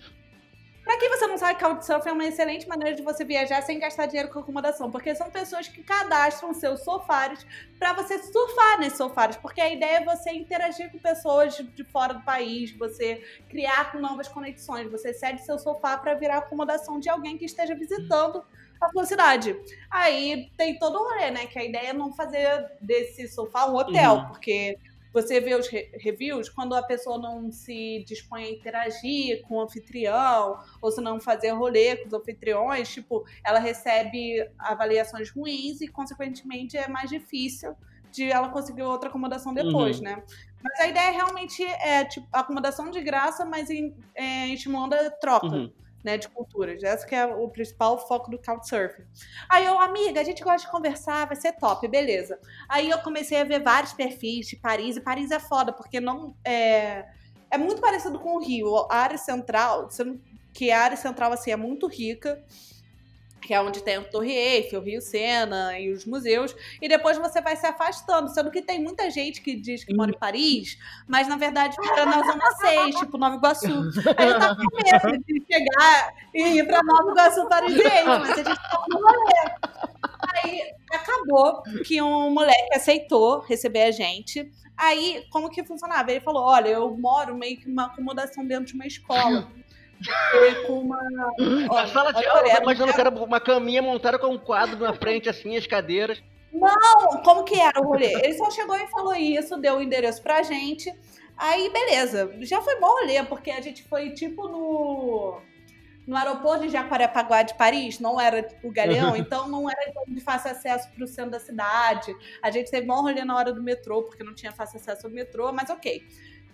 [0.89, 4.07] Pra quem você não sabe, Couchsurfing é uma excelente maneira de você viajar sem gastar
[4.07, 7.45] dinheiro com acomodação, porque são pessoas que cadastram seus sofares
[7.79, 12.15] pra você surfar nesses sofares, porque a ideia é você interagir com pessoas de, fora
[12.15, 17.37] do país, você criar novas conexões, você cede seu sofá pra virar acomodação de alguém
[17.37, 18.43] que esteja visitando
[18.81, 19.61] a sua cidade.
[19.91, 21.47] Aí tem todo o rolê, né?
[21.49, 24.29] Que a ideia é não fazer desse sofá um hotel, Uhum.
[24.29, 24.79] porque
[25.13, 29.61] você vê os re- reviews, quando a pessoa não se dispõe a interagir com o
[29.63, 35.89] anfitrião, ou se não fazer rolê com os anfitriões, tipo, ela recebe avaliações ruins e,
[35.89, 37.75] consequentemente, é mais difícil
[38.11, 40.05] de ela conseguir outra acomodação depois, Uhum.
[40.05, 40.23] né?
[40.63, 45.47] Mas a ideia realmente é, tipo, acomodação de graça, mas em, é, estimulando a troca
[45.47, 45.73] Uhum.
[46.03, 46.83] Né, de culturas.
[46.83, 49.05] Esse que é o principal foco do Couchsurfing.
[49.49, 52.39] Aí eu, amiga, a gente gosta de conversar, vai ser top, beleza.
[52.69, 56.35] Aí eu comecei a ver vários perfis de Paris, e Paris é foda, porque não
[56.45, 57.07] é,
[57.51, 58.77] é muito parecido com o Rio.
[58.91, 59.89] A área central,
[60.53, 62.43] que a área central assim é muito rica,
[63.41, 67.19] que é onde tem o Torre Eiffel, o Rio Sena e os museus, e depois
[67.19, 70.79] você vai se afastando, sendo que tem muita gente que diz que mora em Paris,
[71.07, 73.67] mas na verdade mora na Zona 6, tipo Nova Iguaçu.
[74.17, 78.37] Aí eu tava com medo de chegar e ir pra Nova Iguaçu parisiense, mas a
[78.37, 79.89] gente tava no rolê.
[80.35, 80.63] Aí
[80.93, 84.51] acabou que um moleque aceitou receber a gente.
[84.77, 86.11] Aí, como que funcionava?
[86.11, 89.51] Ele falou: olha, eu moro meio que uma acomodação dentro de uma escola.
[90.67, 91.87] Com uma.
[91.89, 94.93] Sala de olha, aula, eu imaginando que era uma caminha montada com um quadro na
[94.93, 96.23] frente, assim, as cadeiras.
[96.53, 98.13] Não, como que era o rolê?
[98.23, 100.93] Ele só chegou e falou isso, deu o endereço pra gente.
[101.37, 102.37] Aí, beleza.
[102.41, 105.41] Já foi bom rolê, porque a gente foi tipo no.
[106.07, 110.53] No aeroporto de Jacarepaguá de Paris, não era o Galeão, então não era de fácil
[110.53, 112.17] acesso para o centro da cidade.
[112.43, 115.13] A gente teve bom rolê na hora do metrô, porque não tinha fácil acesso ao
[115.13, 116.03] metrô, mas ok.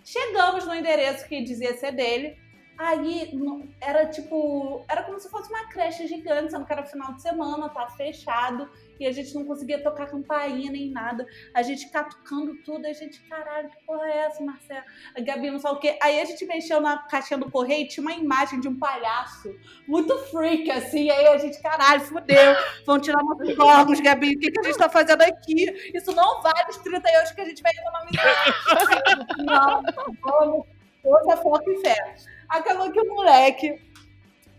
[0.04, 2.36] Chegamos no endereço que dizia ser dele.
[2.76, 3.30] Aí
[3.80, 4.84] era tipo.
[4.88, 8.68] Era como se fosse uma creche gigante, sendo que era final de semana, tava fechado
[8.98, 11.26] e a gente não conseguia tocar campainha nem nada.
[11.52, 14.84] A gente catucando tudo, a gente, caralho, que porra é essa, Marcela?
[15.16, 15.98] A Gabi não sabe o quê.
[16.02, 19.54] Aí a gente mexeu na caixinha do correio e tinha uma imagem de um palhaço
[19.86, 21.10] muito freak, assim.
[21.10, 22.56] Aí a gente, caralho, fudeu.
[22.86, 24.34] Vão tirar nossos órgãos, Gabi.
[24.34, 25.92] O que, que a gente tá fazendo aqui?
[25.94, 29.34] Isso não vale os 30 euros que a gente vai economizar.
[29.38, 29.82] não,
[30.22, 30.66] vamos.
[31.04, 32.33] Outra foco e fé.
[32.54, 33.80] Acabou que o moleque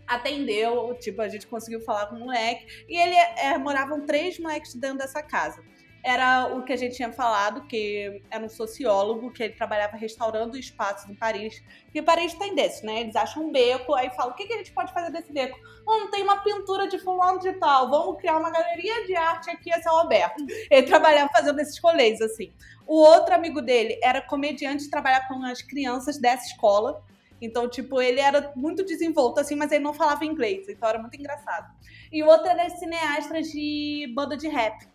[0.06, 2.84] atendeu, tipo, a gente conseguiu falar com o moleque.
[2.86, 5.64] E ele é, moravam três moleques dentro dessa casa.
[6.04, 10.58] Era o que a gente tinha falado, que era um sociólogo, que ele trabalhava restaurando
[10.58, 11.60] espaços em Paris.
[11.92, 13.00] E Paris tem desse, né?
[13.00, 15.58] Eles acham um beco, aí falam, o que, que a gente pode fazer desse beco?
[15.88, 19.72] Hum, tem uma pintura de fulano de tal, vamos criar uma galeria de arte aqui
[19.72, 20.44] a céu aberto.
[20.70, 22.52] Ele trabalhava fazendo esses rolês, assim.
[22.86, 27.02] O outro amigo dele era comediante, trabalhava com as crianças dessa escola.
[27.40, 31.16] Então, tipo, ele era muito desenvolto, assim, mas ele não falava inglês, então era muito
[31.16, 31.74] engraçado.
[32.12, 34.86] E o outro era cineasta de banda de rap.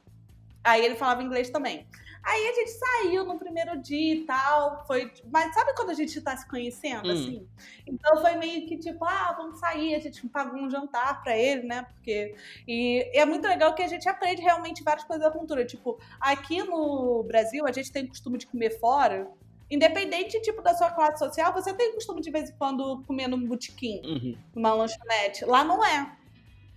[0.63, 1.87] Aí ele falava inglês também.
[2.23, 4.85] Aí a gente saiu no primeiro dia e tal.
[4.85, 5.11] Foi.
[5.31, 7.11] Mas sabe quando a gente tá se conhecendo, hum.
[7.11, 7.47] assim?
[7.87, 11.63] Então foi meio que tipo, ah, vamos sair, a gente pagou um jantar pra ele,
[11.63, 11.83] né?
[11.93, 12.35] Porque.
[12.67, 15.65] E, e é muito legal que a gente aprende realmente várias coisas da cultura.
[15.65, 19.27] Tipo, aqui no Brasil, a gente tem costume de comer fora.
[19.71, 23.47] Independente, tipo, da sua classe social, você tem costume de vez em quando comer num
[23.47, 24.37] botequim, uhum.
[24.53, 25.45] numa lanchonete.
[25.45, 26.17] Lá não é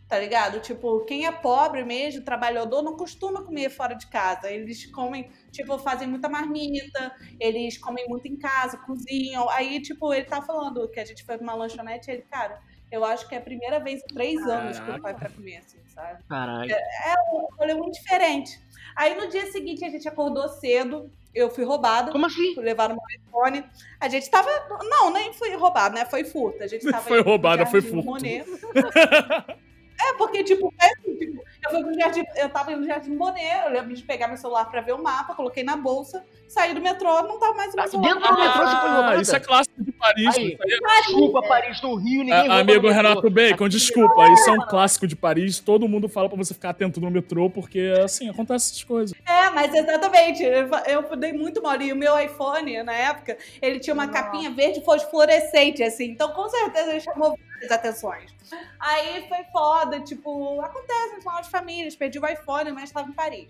[0.08, 0.60] tá ligado?
[0.60, 4.50] Tipo, quem é pobre mesmo, trabalhador, não costuma comer fora de casa.
[4.50, 9.48] Eles comem, tipo, fazem muita marmita, eles comem muito em casa, cozinham.
[9.50, 12.60] Aí, tipo, ele tá falando que a gente foi numa lanchonete, ele, cara,
[12.92, 14.62] eu acho que é a primeira vez em três Caraca.
[14.62, 16.22] anos que eu pai pra comer, assim, sabe?
[16.28, 16.70] Caralho.
[16.70, 18.62] É, é um rolê muito diferente.
[18.96, 22.12] Aí no dia seguinte a gente acordou cedo, eu fui roubada.
[22.12, 22.54] Como assim?
[22.54, 23.64] Fui levar no meu iPhone.
[24.00, 24.48] A gente tava.
[24.84, 26.04] Não, nem fui roubada, né?
[26.04, 26.64] Foi furta.
[26.64, 28.12] A gente tava foi roubada, foi furto.
[30.00, 33.16] É, porque, tipo, é assim, tipo, eu fui pro Jardim, eu tava indo no Jardim
[33.16, 36.74] Bonet, eu lembro de pegar meu celular pra ver o mapa, coloquei na bolsa, saí
[36.74, 38.14] do metrô, não tava mais no meu celular.
[38.14, 39.22] Dentro do metrô você foi roubada?
[39.22, 40.36] Isso é clássico de Paris.
[40.36, 40.58] Aí,
[41.06, 45.16] desculpa, Paris no Rio, ninguém é, Amigo Renato Bacon, desculpa, isso é um clássico de
[45.16, 49.16] Paris, todo mundo fala pra você ficar atento no metrô, porque, assim, acontece essas coisas.
[49.26, 53.78] É, mas exatamente, eu, eu dei muito mole, e o meu iPhone, na época, ele
[53.78, 54.22] tinha uma Nossa.
[54.22, 58.34] capinha verde fosforescente, assim, então com certeza ele chamou várias atenções.
[58.78, 63.48] Aí foi foda, tipo, acontece no de famílias, perdi o iPhone, mas estava em Paris.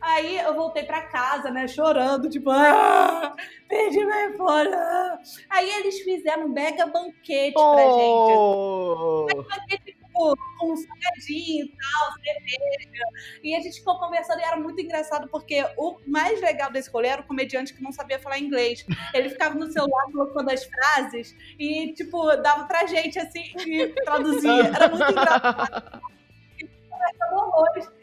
[0.00, 3.34] Aí eu voltei pra casa, né, chorando, tipo, ah,
[3.68, 4.70] perdi meu iPhone.
[4.72, 5.18] Ah.
[5.50, 7.74] Aí eles fizeram um mega banquete oh.
[7.74, 9.40] pra gente.
[9.40, 13.04] Um banquete com, com salgadinho e tal, cerveja.
[13.42, 17.08] E a gente ficou conversando e era muito engraçado, porque o mais legal desse rolê
[17.08, 18.84] era o comediante que não sabia falar inglês.
[19.14, 24.66] Ele ficava no celular colocando as frases e, tipo, dava pra gente, assim, e traduzia.
[24.66, 26.02] Era muito engraçado.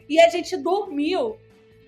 [0.08, 1.38] E a gente dormiu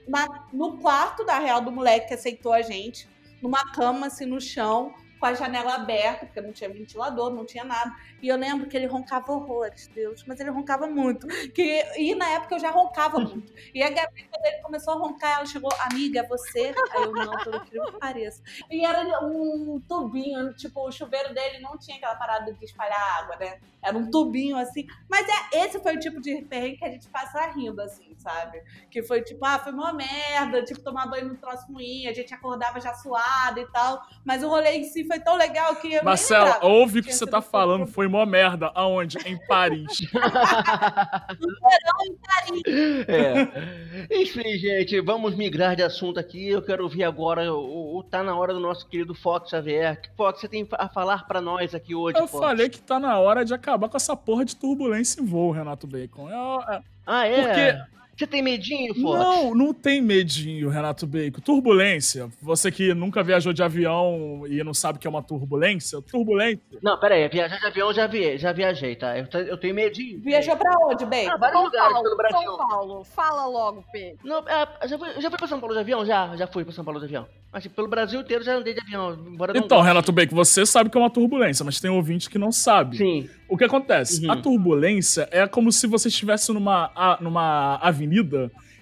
[0.07, 3.09] na, no quarto da real do moleque que aceitou a gente,
[3.41, 7.63] numa cama, assim, no chão, com a janela aberta, porque não tinha ventilador, não tinha
[7.63, 7.95] nada.
[8.23, 11.27] E eu lembro que ele roncava horrores, Deus, mas ele roncava muito.
[11.53, 13.53] Que, e na época eu já roncava muito.
[13.75, 16.73] E a Gabi, quando ele começou a roncar, ela chegou, amiga, é você?
[16.93, 18.43] Aí eu, não, pelo que pareça.
[18.71, 23.37] E era um tubinho, tipo, o chuveiro dele não tinha aquela parada de espalhar água,
[23.37, 23.61] né?
[23.83, 24.87] Era um tubinho assim.
[25.09, 28.63] Mas é, esse foi o tipo de perrengue que a gente passa rindo, assim, sabe?
[28.91, 32.33] Que foi tipo, ah, foi uma merda, tipo, tomar banho no troço ruim, a gente
[32.33, 34.03] acordava já suado e tal.
[34.25, 37.27] Mas o rolê em si foi tão legal que eu Marcela, ouve o que você
[37.27, 38.71] tá falando, foi mó merda.
[38.77, 39.19] Aonde?
[39.27, 40.01] Em Paris.
[40.13, 40.21] no
[41.59, 42.63] verão, em Paris.
[43.09, 44.23] É.
[44.23, 46.49] Enfim, gente, vamos migrar de assunto aqui.
[46.49, 50.01] Eu quero ouvir agora o, o Tá na hora do nosso querido Fox Xavier.
[50.17, 52.17] Fox, você tem a falar para nós aqui hoje?
[52.17, 52.45] Eu Fox?
[52.45, 55.89] falei que tá na hora de acabar com essa porra de turbulência em voo, Renato
[55.89, 56.29] Bacon.
[56.29, 56.83] É, é...
[57.05, 57.43] Ah, é?
[57.43, 59.19] Porque você tem medinho, Fox?
[59.19, 61.41] Não, não tem medinho, Renato Bacon.
[61.41, 62.29] Turbulência.
[62.43, 66.61] Você que nunca viajou de avião e não sabe o que é uma turbulência, turbulência.
[66.83, 69.17] Não, pera aí, viajar de avião já, vi, já viajei, tá?
[69.17, 70.21] Eu, eu tenho medinho.
[70.21, 71.31] Viajou pra onde, Bacon?
[71.31, 72.43] Ah, vários São lugares Paulo, pelo Brasil.
[72.43, 73.05] São Paulo.
[73.05, 74.19] Fala logo, Pedro.
[74.23, 76.05] Não, é, já, fui, já fui pra São Paulo de avião?
[76.05, 77.27] Já, já fui pra São Paulo de avião.
[77.51, 79.19] Mas tipo, pelo Brasil inteiro já andei de avião.
[79.27, 82.39] Embora então, não Renato Bacon, você sabe que é uma turbulência, mas tem ouvinte que
[82.39, 82.99] não sabe.
[82.99, 83.29] Sim.
[83.49, 84.25] O que acontece?
[84.25, 84.33] Uhum.
[84.33, 88.10] A turbulência é como se você estivesse numa, numa avenida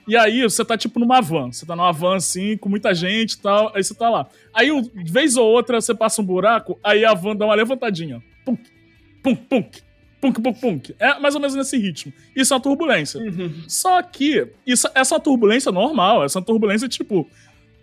[0.09, 1.53] e aí você tá tipo numa van.
[1.53, 3.70] Você tá numa van assim, com muita gente e tal.
[3.74, 4.26] Aí você tá lá.
[4.55, 8.22] Aí, de vez ou outra, você passa um buraco, aí a van dá uma levantadinha.
[8.45, 8.62] Punk,
[9.22, 9.83] punk, punk.
[10.20, 10.95] Punk, punk, punk.
[10.99, 12.12] É mais ou menos nesse ritmo.
[12.35, 13.20] Isso é uma turbulência.
[13.20, 13.62] Uhum.
[13.68, 16.24] Só que isso, essa é uma turbulência normal.
[16.24, 17.29] Essa é uma turbulência, tipo,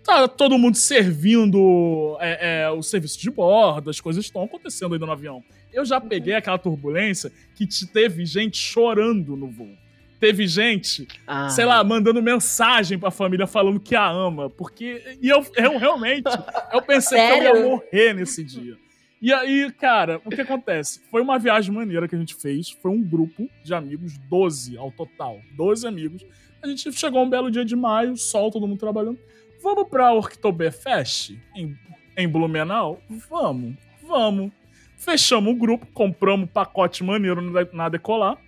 [0.04, 5.06] tá todo mundo servindo é, é, o serviço de bordo, as coisas estão acontecendo ainda
[5.06, 5.42] no avião.
[5.72, 9.76] Eu já peguei aquela turbulência que teve gente chorando no voo.
[10.18, 11.48] Teve gente, ah.
[11.50, 14.48] sei lá, mandando mensagem pra família falando que a ama.
[14.48, 15.18] Porque.
[15.20, 16.24] E eu, eu realmente.
[16.72, 17.42] Eu pensei Sério?
[17.42, 18.76] que eu ia morrer nesse dia.
[19.20, 21.00] E aí, cara, o que acontece?
[21.10, 22.70] Foi uma viagem maneira que a gente fez.
[22.70, 25.40] Foi um grupo de amigos, 12 ao total.
[25.56, 26.24] 12 amigos.
[26.62, 29.18] A gente chegou um belo dia de maio, sol, todo mundo trabalhando.
[29.62, 31.76] Vamos pra Oktoberfest em,
[32.16, 33.00] em Blumenau?
[33.30, 34.50] Vamos, vamos.
[34.96, 38.38] Fechamos o grupo, compramos um pacote maneiro na- na Decolar.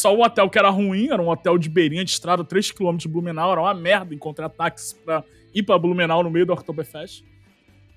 [0.00, 3.06] Só o hotel que era ruim, era um hotel de beirinha de estrada, 3km de
[3.08, 5.22] Blumenau, era uma merda encontrar táxi pra
[5.54, 7.22] ir pra Blumenau no meio do Oktoberfest.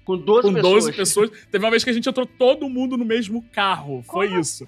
[0.04, 0.84] Com 12 Com pessoas.
[0.84, 1.32] 12 pessoas.
[1.50, 4.04] Teve uma vez que a gente entrou todo mundo no mesmo carro.
[4.04, 4.68] Foi isso.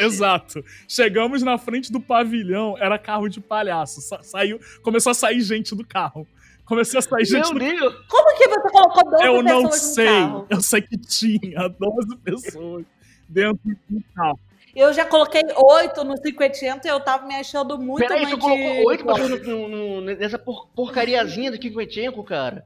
[0.00, 0.64] Exato.
[0.88, 4.00] Chegamos na frente do pavilhão, era carro de palhaço.
[4.00, 6.26] Sa- saiu, começou a sair gente do carro.
[6.64, 7.94] Começou a sair gente Meu do Deus!
[8.08, 10.06] Como que você colocou 12 Eu não pessoas no sei.
[10.06, 10.46] carro?
[10.48, 12.84] Eu sei que tinha 12 pessoas
[13.28, 14.40] dentro do carro.
[14.78, 18.86] Eu já coloquei 8 no 580 e eu tava me achando muito Peraí, tu colocou
[18.86, 22.64] oito pessoas no- nessa por- porcariazinha do Kikwenchenko, cara.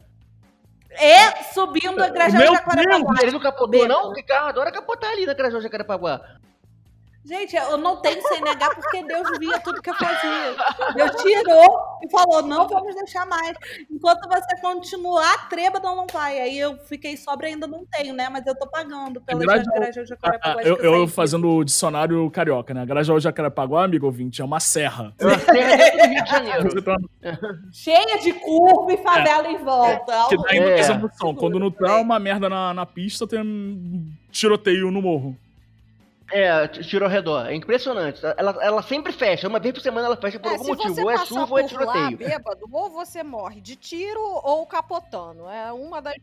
[0.90, 3.14] E subindo a Meu Jacarepaguá.
[3.22, 4.12] Ele não capotou, não?
[4.12, 6.20] Que carro adora capotar ali na Grajal Jacarepaguá.
[7.24, 10.56] Gente, eu não tenho CNH porque Deus via tudo que eu fazia.
[10.96, 13.56] Deus tirou e falou, não vamos deixar mais.
[13.88, 16.40] Enquanto você continuar, a treba não, não vai.
[16.40, 18.28] Aí eu fiquei sobra ainda não tenho, né?
[18.28, 20.62] Mas eu tô pagando pela verdade, Grajal Ah, Jacarepaguá.
[20.62, 22.84] eu, eu fazendo o dicionário carioca, né?
[22.84, 25.14] Grajaú Jacarepaguá, amigo ouvinte, é uma serra.
[25.20, 26.62] É uma terra dentro do Rio de Janeiro.
[26.70, 26.96] Você tá-
[27.72, 30.26] Cheia de curva e favela em volta.
[30.28, 30.90] Que dá ainda É.
[30.90, 31.34] emoção.
[31.36, 35.36] Quando não tá uma merda na, na pista, tem um tiroteio no morro.
[36.32, 37.46] É, tiro ao redor.
[37.46, 38.20] É impressionante.
[38.36, 39.46] Ela, ela sempre fecha.
[39.46, 40.94] Uma vez por semana ela fecha por É, algum se motivo.
[40.94, 42.16] você Ou é passar chuva ou é por lá tiroteio.
[42.18, 45.48] bêbado, ou você morre de tiro ou capotando.
[45.48, 46.14] É uma das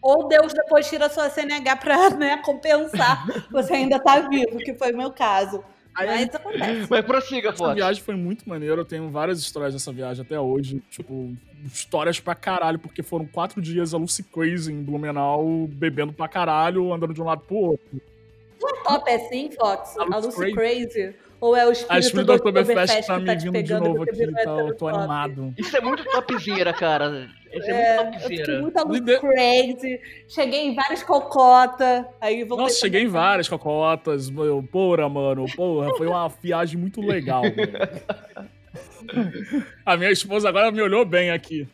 [0.00, 3.26] Ou Deus depois tira a sua CNH pra né, compensar.
[3.50, 5.62] Você ainda tá vivo, que foi o meu caso.
[5.92, 6.86] Mas acontece.
[6.88, 7.74] Mas prossiga, Essa Fox.
[7.74, 8.76] viagem foi muito maneira.
[8.76, 10.80] Eu tenho várias histórias dessa viagem até hoje.
[10.88, 16.28] Tipo, histórias pra caralho, porque foram quatro dias a Lucy Crazy em Blumenau, bebendo pra
[16.28, 18.00] caralho, andando de um lado pro outro.
[18.58, 19.96] Top é assim, Fox?
[19.98, 21.14] A Lucy Crazy?
[21.40, 24.16] Ou é o espírito, do Oktoberfest tá que me tá te vindo de novo aqui,
[24.16, 25.54] virou tá, eu tô animado.
[25.56, 27.28] Isso é muito topzera, cara.
[27.52, 28.60] Isso é, É, muito eu fiquei topzera.
[28.62, 30.00] muito a Lucy Lide- Crazy.
[30.28, 32.04] Cheguei em várias cocotas.
[32.20, 34.28] Aí voltei Nossa, cheguei em várias cocotas.
[34.28, 35.44] meu, Porra, mano.
[35.54, 37.42] Porra, foi uma viagem muito legal.
[39.86, 41.68] A minha esposa agora me olhou bem aqui.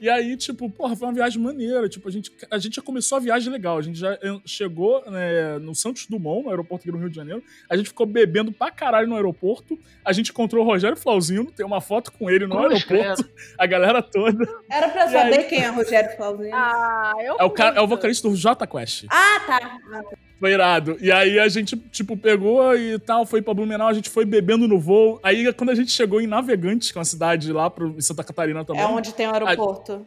[0.00, 1.86] E aí, tipo, porra, foi uma viagem maneira.
[1.88, 3.76] Tipo, a gente, a gente já começou a viagem legal.
[3.76, 7.16] A gente já eh, chegou né, no Santos Dumont, no aeroporto aqui no Rio de
[7.16, 7.42] Janeiro.
[7.68, 9.78] A gente ficou bebendo pra caralho no aeroporto.
[10.02, 13.30] A gente encontrou o Rogério Flauzino, tem uma foto com ele no Cruz, aeroporto.
[13.58, 14.48] A galera toda.
[14.70, 15.44] Era pra E saber aí?
[15.44, 16.50] quem é Rogério Flauzino.
[16.56, 19.04] Ah, eu É o, cara, é o vocalista do Jota Quest.
[19.10, 20.02] Ah, tá.
[20.40, 20.96] Foi irado.
[21.00, 24.66] E aí a gente, tipo, pegou e tal, foi pra Blumenau, a gente foi bebendo
[24.66, 25.20] no voo.
[25.22, 28.24] Aí quando a gente chegou em Navegantes, que é uma cidade lá pro, em Santa
[28.24, 28.80] Catarina também.
[28.82, 30.06] É onde tem o aeroporto.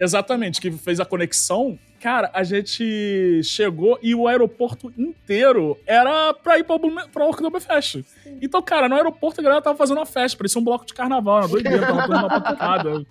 [0.00, 1.78] Exatamente, que fez a conexão.
[2.00, 8.04] Cara, a gente chegou e o aeroporto inteiro era pra ir pra, Blumen- pra Oktoberfest.
[8.42, 11.38] Então, cara, no aeroporto a galera tava fazendo uma festa, parecia um bloco de carnaval,
[11.40, 13.06] uma doideira, tava toda uma batucada.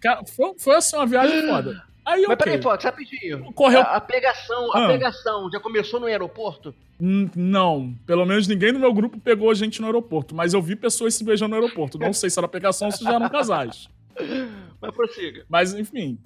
[0.00, 1.82] Cara, foi, foi assim uma viagem foda.
[2.10, 2.36] Aí, Mas ok.
[2.46, 3.52] peraí, Fox, rapidinho.
[3.52, 4.88] Correu A, a pegação, a Ah.
[4.88, 6.74] pegação já começou no aeroporto?
[6.98, 10.74] Hum, Não, pelo menos ninguém no meu grupo pegou gente no aeroporto, mas eu vi
[10.74, 11.98] pessoas se beijando no aeroporto.
[11.98, 13.88] Não sei se era pegação ou se já eram casais.
[14.80, 15.44] Mas prossiga.
[15.48, 16.18] Mas enfim.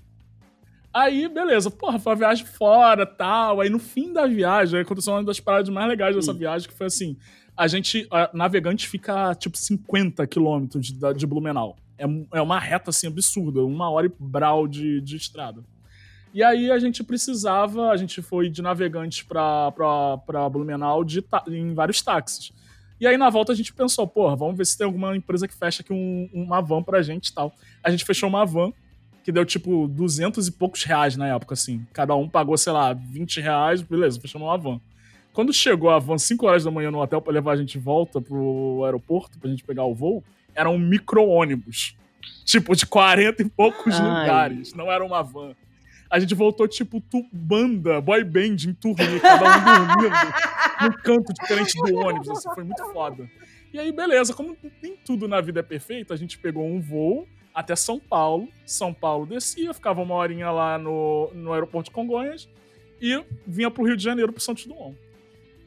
[0.95, 3.61] Aí, beleza, porra, foi uma viagem fora tal.
[3.61, 6.37] Aí no fim da viagem, aconteceu uma das paradas mais legais dessa Hum.
[6.37, 7.17] viagem, que foi assim:
[7.57, 11.77] a gente, a navegante fica tipo 50 quilômetros de, de Blumenau.
[11.99, 12.05] É,
[12.39, 15.63] é uma reta assim absurda, uma hora e brau de, de estrada.
[16.35, 22.01] E aí a gente precisava, a gente foi de navegante pra Blumenau de em vários
[22.01, 22.53] táxis.
[23.01, 25.55] E aí na volta a gente pensou, porra, vamos ver se tem alguma empresa que
[25.55, 27.53] fecha aqui um- uma van pra gente e tal.
[27.83, 28.73] A gente fechou uma van
[29.25, 31.85] que deu tipo 200 e poucos reais na época, assim.
[31.93, 34.81] Cada um pagou, sei lá, 20 reais, beleza, fechamos uma van.
[35.33, 37.79] Quando chegou a van 5 horas da manhã no hotel pra levar a gente de
[37.79, 40.23] volta pro aeroporto, pra gente pegar o voo,
[40.55, 41.97] era um micro-ônibus.
[42.45, 44.21] Tipo, de 40 e poucos Ai.
[44.21, 44.75] lugares.
[44.75, 45.55] Não era uma van.
[46.13, 50.15] A gente voltou, tipo, tu, banda, boy band em turnê, cada um dormindo
[50.83, 52.29] num canto diferente do ônibus.
[52.29, 53.31] Assim, foi muito foda.
[53.73, 57.27] E aí, beleza, como nem tudo na vida é perfeito, a gente pegou um voo
[57.55, 58.47] até São Paulo.
[58.67, 62.47] São Paulo descia, ficava uma horinha lá no, no aeroporto de Congonhas
[63.01, 64.95] e vinha pro Rio de Janeiro, pro Santos Dumont.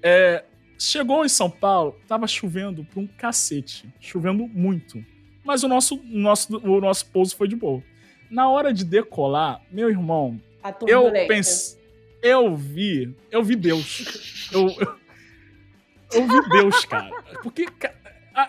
[0.04, 0.44] É,
[0.78, 3.92] chegou em São Paulo, tava chovendo pra um cacete.
[4.00, 5.04] Chovendo muito.
[5.44, 7.82] Mas o nosso, nosso, o nosso pouso foi de boa.
[8.36, 10.40] Na hora de decolar, meu irmão,
[10.90, 11.80] eu pensei.
[12.22, 13.16] Eu vi.
[13.32, 14.50] Eu vi Deus.
[14.52, 14.96] Eu, eu,
[16.14, 17.10] eu vi Deus, cara.
[17.44, 17.68] Porque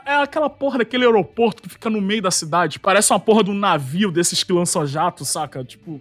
[0.04, 2.78] é aquela porra daquele aeroporto que fica no meio da cidade.
[2.80, 5.62] Parece uma porra de um navio desses que lançam jato, saca?
[5.62, 6.00] Tipo.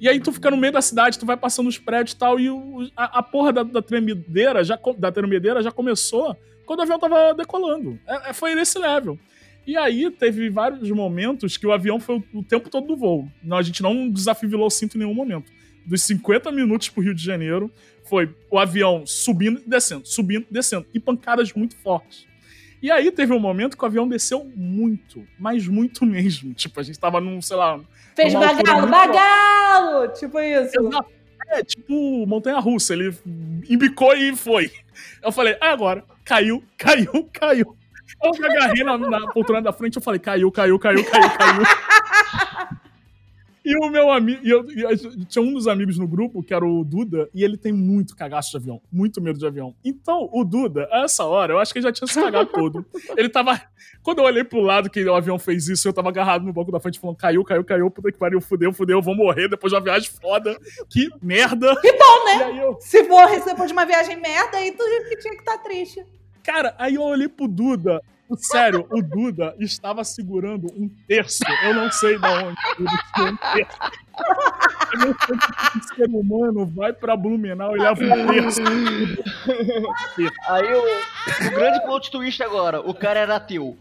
[0.00, 2.38] E aí tu fica no meio da cidade, tu vai passando os prédios e tal,
[2.40, 6.82] e o- a, a porra da, da tremedeira já, da tremedeira já começou quando o
[6.82, 7.98] avião tava decolando.
[8.06, 9.16] É- é- foi nesse level.
[9.66, 13.28] E aí teve vários momentos que o avião foi o, tempo todo do voo.
[13.50, 15.52] A gente não desafivelou o cinto em nenhum momento.
[15.86, 17.70] dos 50 minutos pro Rio de Janeiro
[18.04, 22.26] foi o avião subindo e descendo, subindo e descendo, e pancadas muito fortes.
[22.82, 26.52] E aí teve um momento que o avião desceu muito, mas muito mesmo.
[26.54, 27.80] Tipo, a gente tava num, sei lá.
[28.16, 30.08] Fez bagalo, bagalo!
[30.08, 30.80] Tipo isso.
[30.80, 31.10] Exato.
[31.48, 33.14] É, tipo montanha russa, ele
[33.68, 34.70] embicou e foi.
[35.22, 36.04] Eu falei, é agora.
[36.24, 37.76] Caiu, caiu, caiu.
[38.22, 41.62] Eu me agarrei na, na poltrona da frente eu falei, caiu, caiu, caiu, caiu, caiu.
[43.64, 46.52] E o meu amigo, e eu, e eu- tinha um dos amigos no grupo, que
[46.52, 49.72] era o Duda, e ele tem muito cagaço de avião, muito medo de avião.
[49.84, 52.84] Então, o Duda, a essa hora, eu acho que ele já tinha se cagado todo.
[53.16, 53.60] Ele tava.
[54.02, 56.72] Quando eu olhei pro lado que o avião fez isso, eu tava agarrado no banco
[56.72, 59.70] da frente falando: caiu, caiu, caiu, puta que pariu, fudeu, fudeu, eu vou morrer depois
[59.70, 60.58] de uma viagem foda.
[60.90, 61.80] Que merda.
[61.80, 62.64] Que bom, né?
[62.64, 66.04] Eu, Se morre depois de uma viagem merda, aí tu que tinha que estar triste.
[66.42, 68.00] Cara, aí eu olhei pro Duda.
[68.38, 71.42] Sério, o Duda estava segurando um terço.
[71.64, 72.56] Eu não sei de onde.
[72.78, 73.78] Ele tinha um terço.
[74.94, 78.60] Eu não sei como esse ser humano vai pra Blumenau e leva um terço.
[80.48, 83.76] Aí o, o grande plot twist agora, o cara era ateu.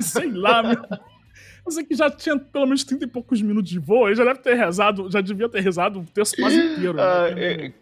[0.00, 0.76] Sei lá, meu.
[1.64, 4.24] Eu sei que já tinha pelo menos 30 e poucos minutos de voo, ele já
[4.24, 6.94] deve ter rezado, já devia ter rezado o texto quase inteiro.
[6.94, 7.02] né?
[7.02, 7.72] Ah, é-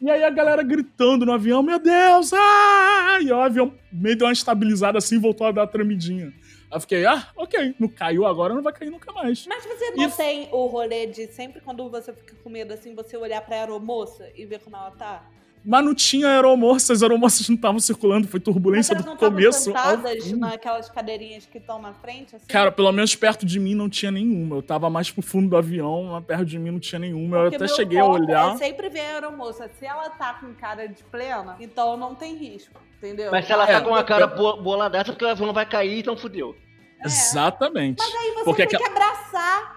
[0.00, 2.32] E aí a galera gritando no avião, meu Deus!
[2.34, 3.18] Ah!
[3.20, 6.26] E o avião meio deu uma estabilizada assim e voltou a dar tremidinha.
[6.70, 9.46] Aí eu fiquei, ah, ok, não caiu agora, não vai cair nunca mais.
[9.46, 12.94] Mas você não E- tem o rolê de sempre quando você fica com medo assim,
[12.94, 15.24] você olhar pra aeromoça e ver como ela tá?
[15.68, 19.16] Mas não tinha aeromoças, as aeromoças não estavam circulando, foi Mas turbulência elas do não
[19.16, 20.36] começo ao sentadas fim.
[20.36, 22.46] naquelas cadeirinhas que estão na frente, assim?
[22.46, 24.56] Cara, pelo menos perto de mim não tinha nenhuma.
[24.56, 27.38] Eu tava mais pro fundo do avião, mas perto de mim não tinha nenhuma.
[27.38, 28.54] Eu Porque até meu cheguei a olhar.
[28.54, 29.68] É sempre ver a aeromoça.
[29.78, 33.32] Se ela tá com cara de plena, então não tem risco, entendeu?
[33.32, 35.54] Mas se ela É, tá com uma cara eu- boa, dessa, porque o avião não
[35.54, 36.54] vai cair, então fudeu.
[37.02, 37.06] É.
[37.06, 37.98] Exatamente.
[37.98, 39.75] Mas aí você Porque tem aquela- que abraçar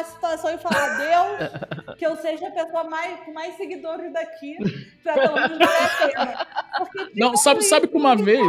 [0.00, 4.56] a situação e falar, Deus, que eu seja a pessoa mais, com mais seguidores daqui,
[5.02, 6.46] pra pelo menos valer a pena.
[6.78, 8.46] Porque Não, sabe, sabe que uma vez.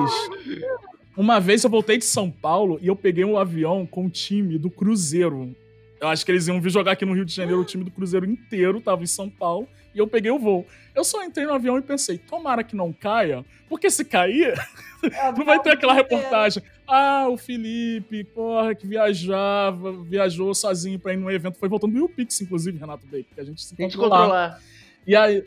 [1.15, 4.57] Uma vez eu voltei de São Paulo e eu peguei um avião com o time
[4.57, 5.55] do Cruzeiro.
[6.01, 7.91] Eu acho que eles iam vir jogar aqui no Rio de Janeiro, o time do
[7.91, 10.65] Cruzeiro inteiro tava em São Paulo, e eu peguei o voo.
[10.95, 14.53] Eu só entrei no avião e pensei, tomara que não caia, porque se cair,
[15.11, 16.63] É, não vai ter aquela reportagem.
[16.87, 21.57] Ah, o Felipe, porra, que viajava, viajou sozinho pra ir num evento.
[21.57, 24.19] Foi voltando do Pix, inclusive, Renato Bacon, que a gente se encontrou lá.
[24.19, 24.59] controlar.
[25.05, 25.43] E aí,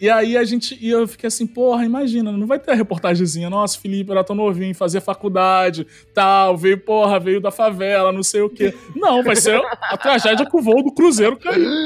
[0.00, 0.78] e aí a gente.
[0.80, 3.48] E eu fiquei assim, porra, imagina, não vai ter a reportagemzinha.
[3.48, 8.42] Nossa, Felipe era tão novinho, fazia faculdade, tal, veio, porra, veio da favela, não sei
[8.42, 8.74] o quê.
[8.94, 11.66] Não, vai ser a tragédia que o voo do Cruzeiro caiu.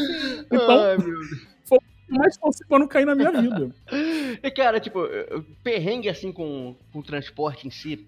[0.52, 1.49] Então, Ai, meu Deus.
[2.10, 3.70] Mais torci pra não cair na minha vida.
[4.42, 5.00] E, cara, tipo,
[5.62, 8.06] perrengue assim com, com o transporte em si.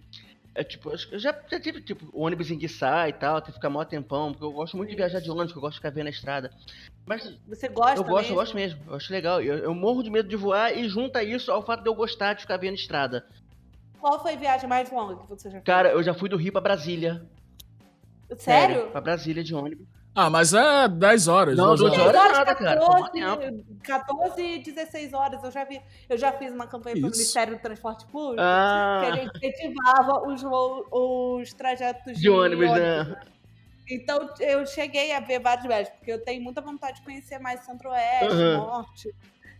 [0.54, 3.70] É tipo, eu eu já, já tive, tipo, ônibus enguiçar e tal, ter que ficar
[3.70, 5.90] mó tempão, porque eu gosto muito de viajar de ônibus, que eu gosto de ficar
[5.90, 6.50] vendo a estrada.
[7.06, 8.32] Mas Você gosta eu gosto, mesmo?
[8.32, 9.40] eu gosto mesmo, eu acho legal.
[9.42, 12.34] Eu, eu morro de medo de voar e junta isso ao fato de eu gostar
[12.34, 13.26] de ficar vendo estrada.
[13.98, 15.64] Qual foi a viagem mais longa que você já fez?
[15.64, 17.24] Cara, eu já fui do Rio pra Brasília.
[18.36, 18.90] Sério?
[18.90, 19.86] Pra Brasília de ônibus.
[20.14, 21.56] Ah, mas é 10 horas.
[21.56, 22.80] Não, 12 12 10 horas horas, nada, cara.
[22.80, 25.42] 14, Toma 14 e 16 horas.
[25.42, 27.18] Eu já, vi, eu já fiz uma campanha para o Isso.
[27.18, 32.70] Ministério do Transporte Público que Ah, a gente incentivava os, os trajetos de, de ônibus,
[32.72, 33.16] né?
[33.88, 37.60] Então eu cheguei a ver vários viagens, porque eu tenho muita vontade de conhecer mais
[37.64, 38.52] Centro-Oeste, Uhum.
[38.52, 39.14] Norte.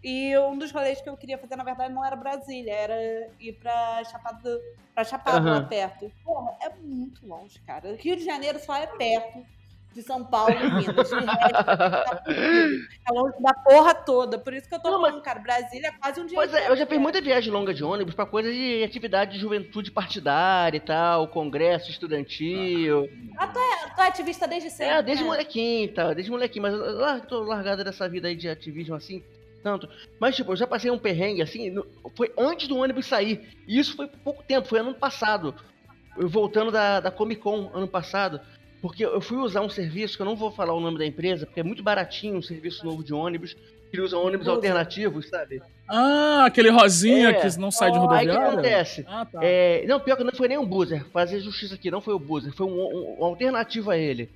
[0.04, 2.94] E um dos rolês que eu queria fazer, na verdade, não era Brasília, era
[3.40, 4.60] ir pra Chapada,
[4.94, 5.68] pra Chapada lá Aham.
[5.68, 6.12] perto.
[6.24, 7.96] Porra, é muito longe, cara.
[7.98, 9.44] Rio de Janeiro só é perto
[9.94, 11.08] de São Paulo e Minas.
[11.08, 12.30] De resto,
[13.08, 14.38] é longe da porra toda.
[14.38, 16.34] Por isso que eu tô Não, mas- falando, cara, Brasília é quase um dia.
[16.34, 19.38] Pois é, eu já fiz muita viagem longa de ônibus pra coisa de atividade de
[19.38, 23.08] juventude partidária e tal, congresso estudantil.
[23.94, 24.94] Tu é ativista desde sempre.
[24.94, 25.30] É, desde né?
[25.30, 28.94] molequinho e tal, desde molequinho, mas eu lar- tô largada dessa vida aí de ativismo
[28.94, 29.22] assim,
[29.62, 29.88] tanto.
[30.18, 31.74] Mas, tipo, eu já passei um perrengue assim,
[32.16, 33.48] foi antes do ônibus sair.
[33.66, 35.54] E isso foi pouco tempo, foi ano passado.
[36.16, 38.40] Eu voltando da, da Comic Con ano passado.
[38.82, 41.46] Porque eu fui usar um serviço, que eu não vou falar o nome da empresa,
[41.46, 43.56] porque é muito baratinho um serviço novo de ônibus.
[43.92, 44.56] Que usa ônibus Usa.
[44.56, 45.62] alternativos, sabe?
[45.86, 47.34] Ah, aquele rosinha É.
[47.34, 48.48] que não sai de Aí que Aí o que rodoviária?
[48.80, 49.04] acontece?
[49.06, 49.38] Ah, tá.
[49.42, 51.04] É, não, pior que não foi nem um buzzer.
[51.12, 52.52] Fazer justiça aqui, não foi o buzzer.
[52.54, 54.30] Foi um, um- um alternativo a ele.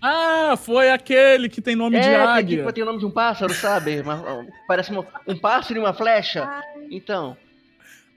[0.00, 2.58] Ah, foi aquele que tem nome de é, que águia.
[2.58, 4.00] tipo, tem o nome de um pássaro, sabe?
[4.00, 6.48] Um- parece uma- um pássaro e uma flecha.
[6.90, 7.36] Então,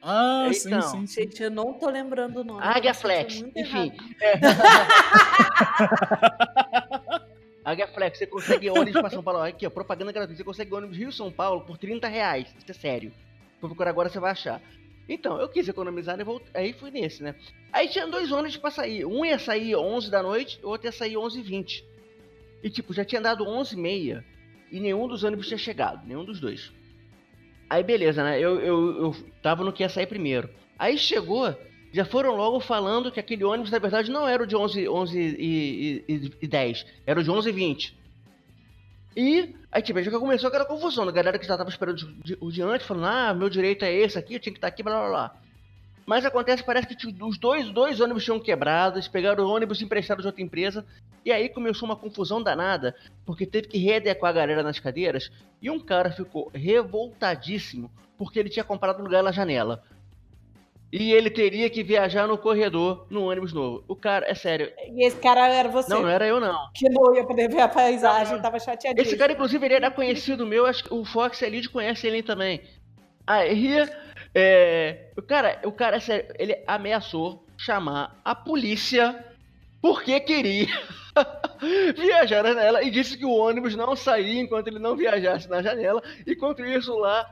[0.07, 0.81] Ah, sim, Então.
[0.83, 1.21] sim, sim.
[1.23, 2.61] Gente, eu não tô lembrando o nome.
[2.63, 3.43] Águia eu tô Flex.
[3.55, 3.91] Enfim.
[4.21, 4.21] errado.
[7.65, 9.41] Águia Flex, você consegue ônibus pra São Paulo.
[9.41, 10.37] Aqui, ó, propaganda gratuita.
[10.37, 12.47] Você consegue ônibus Rio-São Paulo por 30 reais.
[12.59, 13.11] Isso é sério.
[13.59, 14.61] Vou procurar agora, você vai achar.
[15.09, 16.23] Então, eu quis economizar, né?
[16.23, 17.33] voltei- aí fui nesse, né?
[17.73, 19.05] Aí tinha dois ônibus pra sair.
[19.05, 21.83] Um ia sair 11 da noite, o outro ia sair 11 e 20.
[22.63, 24.23] E, tipo, já tinha dado 11h30
[24.71, 26.71] e nenhum dos ônibus tinha chegado, nenhum dos dois.
[27.75, 28.39] Aí, beleza, né?
[28.39, 30.49] Eu, eu, eu tava no que ia sair primeiro.
[30.79, 31.53] Aí chegou,
[31.91, 35.19] já foram logo falando que aquele ônibus, na verdade, não era o de 11, 11
[35.19, 37.97] e, e, e 10, era o de 11 e 20.
[39.17, 41.99] E aí, tipo, já começou aquela confusão, a galera que já tava esperando
[42.39, 44.81] o de antes, falando, ah, meu direito é esse aqui, eu tinha que estar aqui,
[44.81, 45.35] blá blá blá.
[46.05, 50.21] Mas acontece, parece que os dois, dois ônibus tinham quebrado, eles pegaram o ônibus emprestado
[50.21, 50.85] de outra empresa,
[51.25, 52.95] e aí começou uma confusão danada,
[53.25, 58.49] porque teve que readequar a galera nas cadeiras, e um cara ficou revoltadíssimo, porque ele
[58.49, 59.83] tinha comprado lugar na janela.
[60.91, 63.83] E ele teria que viajar no corredor no ônibus novo.
[63.87, 64.71] O cara, é sério.
[64.87, 65.89] E esse cara era você.
[65.89, 66.69] Não, não era eu, não.
[66.73, 68.41] Que não ia poder ver a paisagem, não, não.
[68.41, 69.01] tava chateadíssimo.
[69.01, 72.61] Esse cara, inclusive, ele era conhecido meu, acho que o Fox Elite conhece ele também.
[73.27, 73.75] Aí,
[74.33, 79.25] é, o cara, o cara, é sério, ele ameaçou chamar a polícia
[79.81, 80.67] porque queria
[81.95, 85.61] viajar na janela e disse que o ônibus não saía enquanto ele não viajasse na
[85.61, 86.01] janela.
[86.25, 87.29] E enquanto isso lá,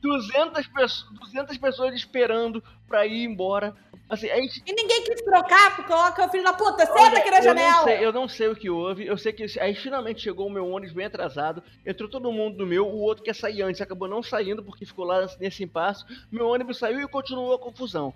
[0.00, 3.74] 200, pessoas, 200 pessoas esperando pra ir embora.
[4.08, 4.62] Assim, gente...
[4.64, 7.78] E ninguém quis trocar, coloca o filho da puta, senta aqui na janela.
[7.78, 10.50] Não sei, eu não sei o que houve, eu sei que aí finalmente chegou o
[10.50, 14.06] meu ônibus bem atrasado, entrou todo mundo no meu, o outro quer sair antes, acabou
[14.06, 16.04] não saindo porque ficou lá nesse impasse.
[16.30, 18.14] Meu ônibus saiu e continuou a confusão.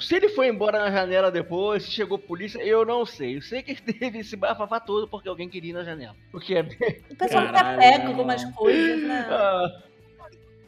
[0.00, 3.36] Se ele foi embora na janela depois, se chegou polícia, eu não sei.
[3.36, 6.16] Eu sei que teve esse bafafá todo porque alguém queria ir na janela.
[6.32, 7.02] O que é bem.
[7.10, 9.26] O pessoal tá pega algumas coisas, né?
[9.30, 9.82] Ah.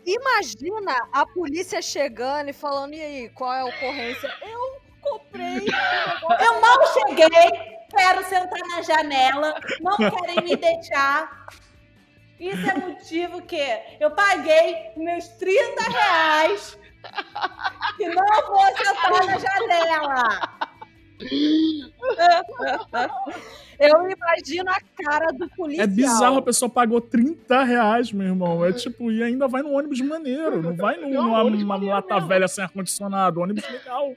[0.07, 4.33] Imagina a polícia chegando e falando: e aí, qual é a ocorrência?
[4.41, 5.67] Eu comprei.
[6.41, 7.51] Eu mal cheguei,
[7.91, 11.47] quero sentar na janela, não querem me deixar.
[12.39, 13.61] Isso é motivo que
[13.99, 16.79] eu paguei meus 30 reais
[17.99, 20.57] e não vou sentar na janela.
[23.79, 25.85] Eu imagino a cara do policial.
[25.85, 28.65] É bizarro, a pessoa pagou 30 reais, meu irmão.
[28.65, 30.63] É tipo, e ainda vai no ônibus maneiro.
[30.63, 33.41] Não vai num, numa, numa lata velha sem ar-condicionado.
[33.41, 34.15] Ônibus legal.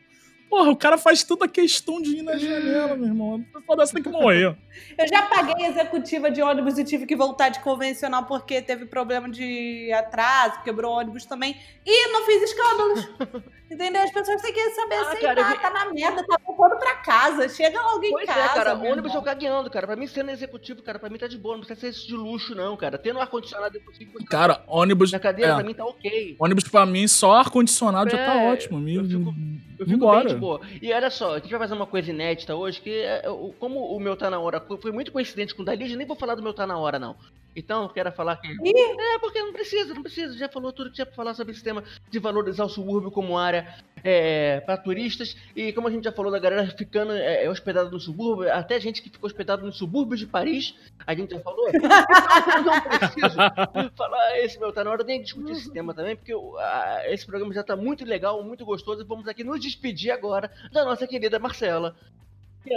[0.49, 3.45] Porra, o cara faz tanta questão de ir na janela, meu irmão.
[3.77, 4.57] Dessa tem que morrer.
[4.97, 9.29] Eu já paguei executiva de ônibus e tive que voltar de convencional porque teve problema
[9.29, 11.55] de atraso, quebrou ônibus também.
[11.85, 13.09] E não fiz escândalos.
[13.69, 14.01] Entendeu?
[14.01, 16.95] As pessoas têm que saber ah, assim, cara, ah, tá na merda, tá voltando pra
[16.95, 17.47] casa.
[17.47, 18.39] Chega logo em pois casa.
[18.39, 19.85] É, cara, ônibus eu cagueando, cara.
[19.85, 21.55] Pra mim, sendo executivo, cara, pra mim tá de boa.
[21.55, 22.97] Não precisa ser isso de luxo, não, cara.
[22.97, 24.13] Tendo ar-condicionado executivo.
[24.25, 25.11] Cara, ônibus.
[25.11, 25.55] Na cadeira, é.
[25.55, 26.35] pra mim tá ok.
[26.39, 28.89] Ônibus pra mim, só ar-condicionado é, já tá é, ótimo.
[28.89, 29.35] Eu fico,
[29.79, 30.59] eu fico bem de boa.
[30.81, 33.23] E olha só, a gente vai fazer uma coisa inédita hoje, que é,
[33.57, 36.17] como o meu tá na hora foi muito coincidente com o da Lidia, nem vou
[36.17, 37.15] falar do meu tá na hora, não.
[37.55, 38.47] Então, eu quero falar que.
[38.47, 40.37] É, porque não precisa, não precisa.
[40.37, 43.37] Já falou tudo que tinha pra falar sobre esse tema de valorizar o subúrbio como
[43.37, 45.35] área é, para turistas.
[45.55, 48.79] E como a gente já falou da galera ficando é, é hospedada no subúrbio, até
[48.79, 50.75] gente que ficou hospedada no subúrbio de Paris,
[51.05, 51.69] a gente já falou.
[51.73, 56.33] então, não preciso falar esse meu, tá na hora de discutir esse tema também, porque
[56.33, 59.01] a, esse programa já tá muito legal, muito gostoso.
[59.01, 61.95] E vamos aqui nos despedir agora da nossa querida Marcela.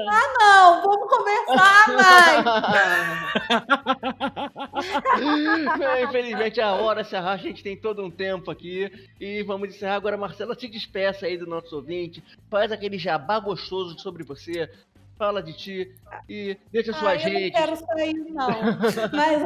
[0.09, 2.45] Ah, não, vamos conversar mais.
[6.09, 8.91] Infelizmente a hora se arrasta, a gente tem todo um tempo aqui.
[9.21, 10.17] E vamos encerrar agora.
[10.17, 12.23] Marcela, se despeça aí do nosso ouvinte.
[12.51, 14.71] Faz aquele jabá gostoso sobre você.
[15.19, 15.95] Fala de ti
[16.29, 17.55] e deixa sua gente.
[17.55, 18.49] Eu não quero sair, não.
[19.13, 19.43] Mas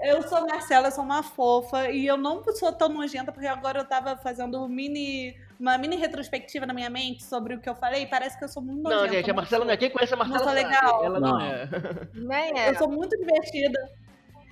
[0.00, 1.90] eu sou Marcela, eu sou uma fofa.
[1.90, 6.66] E eu não sou tão nojenta, porque agora eu tava fazendo mini uma mini retrospectiva
[6.66, 9.06] na minha mente sobre o que eu falei, parece que eu sou muito nojenta.
[9.06, 9.76] Não, gente, a Marcela não é.
[9.76, 11.04] Quem conhece a Marcela não sou legal.
[11.04, 11.68] Ela não, não é.
[12.14, 12.70] Nem é.
[12.70, 13.78] Eu sou muito divertida.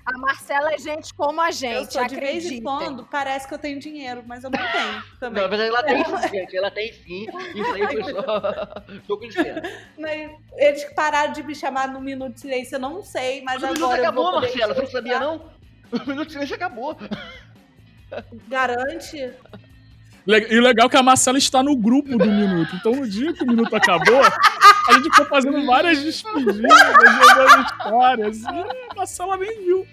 [0.06, 3.54] A Marcela é gente como a gente, eu sou, De vez em quando, parece que
[3.54, 5.42] eu tenho dinheiro, mas eu não tenho também.
[5.42, 6.56] Não, mas ela tem sim, gente.
[6.56, 7.26] Ela tem sim.
[7.54, 8.40] Isso aí foi só...
[9.08, 9.26] Tô com.
[9.98, 13.66] Mas eles pararam de me chamar no Minuto de Silêncio, eu não sei, mas o
[13.66, 14.74] agora acabou, Marcela.
[14.74, 15.50] Você não sabia, não?
[15.90, 16.98] O Minuto de Silêncio acabou.
[18.46, 19.32] Garante?
[20.26, 22.74] E o legal é que a Marcela está no grupo do Minuto.
[22.76, 28.42] Então, no dia que o Minuto acabou, a gente ficou fazendo várias despedidas, jogando histórias.
[28.42, 28.46] E
[28.90, 29.86] a Marcela nem viu.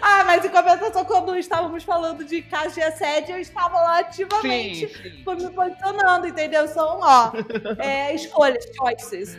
[0.00, 4.88] Ah, mas em compensação, quando estávamos falando de caso de assédio, eu estava lá ativamente
[4.88, 5.24] sim, sim.
[5.24, 6.68] me posicionando, entendeu?
[6.68, 7.32] São, ó,
[7.78, 9.36] é, escolhas, choices.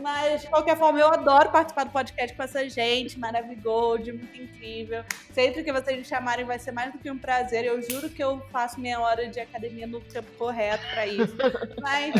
[0.00, 5.04] Mas, de qualquer forma, eu adoro participar do podcast com essa gente maravilhosa, muito incrível.
[5.32, 7.64] Sempre que vocês me chamarem vai ser mais do que um prazer.
[7.64, 11.36] Eu juro que eu faço minha hora de academia no tempo correto para isso.
[11.80, 12.14] Mas,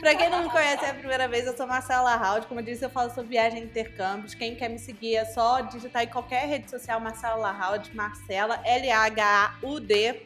[0.00, 2.46] para quem não me conhece é a primeira vez, eu sou Marcela Raud.
[2.46, 4.34] Como eu disse, eu falo sobre viagem e intercâmbios.
[4.34, 10.20] Quem quer me seguir é só digitar em qualquer rede social Marcela Raud, Marcela, L-H-A-U-D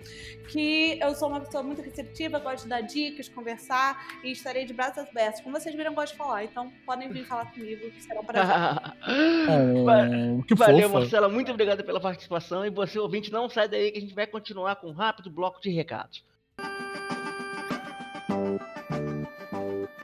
[0.49, 4.73] que eu sou uma pessoa muito receptiva, gosto de dar dicas, conversar e estarei de
[4.73, 5.41] braços abertos.
[5.41, 6.45] Como vocês vocês viram, gosto de falar.
[6.45, 8.55] Então podem vir falar comigo, que será um prazer.
[10.47, 11.01] Que Valeu, fofa.
[11.01, 11.29] Marcela.
[11.29, 12.65] Muito obrigado pela participação.
[12.65, 15.61] E você, ouvinte, não sai daí que a gente vai continuar com um rápido bloco
[15.61, 16.23] de recados.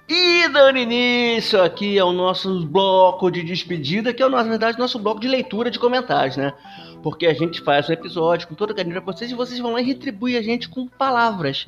[0.08, 5.20] E dando início aqui ao nosso bloco de despedida, que é, na verdade, nosso bloco
[5.20, 6.52] de leitura de comentários, né?
[7.02, 9.80] Porque a gente faz um episódio com todo carinho pra vocês e vocês vão lá
[9.80, 11.66] e retribuem a gente com palavras.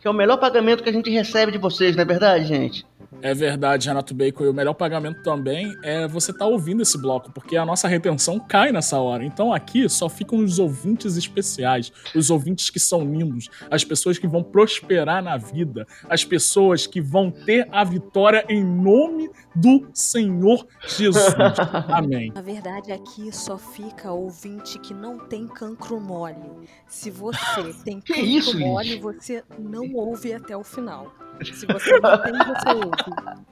[0.00, 2.86] Que é o melhor pagamento que a gente recebe de vocês, não é verdade, gente?
[3.20, 4.44] É verdade, Renato Bacon.
[4.44, 8.38] E o melhor pagamento também é você estar ouvindo esse bloco, porque a nossa retenção
[8.38, 9.24] cai nessa hora.
[9.24, 14.28] Então aqui só ficam os ouvintes especiais, os ouvintes que são lindos, as pessoas que
[14.28, 20.66] vão prosperar na vida, as pessoas que vão ter a vitória em nome do Senhor
[20.86, 21.34] Jesus.
[21.88, 22.32] Amém.
[22.34, 26.68] Na verdade, aqui só fica ouvinte que não tem cancro mole.
[26.86, 31.12] Se você tem cancro isso, mole, você não ouve até o final.
[31.44, 33.48] Se você não tem, você ouve.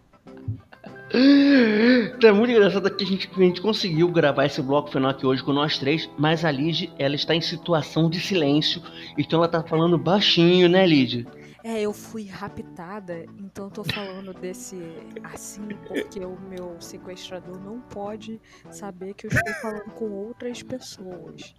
[2.16, 5.24] Então é muito engraçado que a gente, a gente conseguiu gravar esse bloco final aqui
[5.24, 8.82] hoje com nós três, mas a Lid, ela está em situação de silêncio,
[9.16, 11.26] então ela tá falando baixinho, né, Lid?
[11.62, 14.76] É, eu fui raptada, então tô falando desse
[15.24, 21.56] assim porque o meu sequestrador não pode saber que eu estou falando com outras pessoas.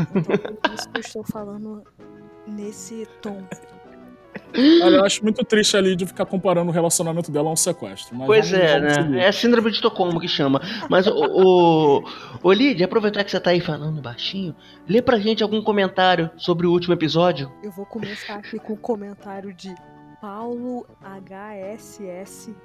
[0.00, 1.84] Então por isso que eu estou falando
[2.44, 3.46] nesse tom.
[4.82, 8.16] Olha, eu acho muito triste ali de ficar comparando o relacionamento dela a um sequestro.
[8.16, 8.90] mas Pois é, né?
[8.90, 9.18] seguir.
[9.18, 10.60] É a síndrome de Estocolmo que chama.
[10.88, 12.04] Mas, o, o,
[12.42, 14.54] ô Lid, aproveitar que você tá aí falando baixinho,
[14.88, 17.52] lê pra gente algum comentário sobre o último episódio.
[17.62, 19.74] Eu vou começar aqui com o comentário de
[20.20, 22.56] Paulo HSSDD,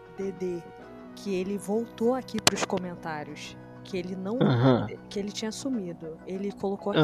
[1.16, 4.38] que ele voltou aqui pros comentários, que ele não
[5.10, 6.18] que ele tinha sumido.
[6.26, 7.02] Ele colocou aqui.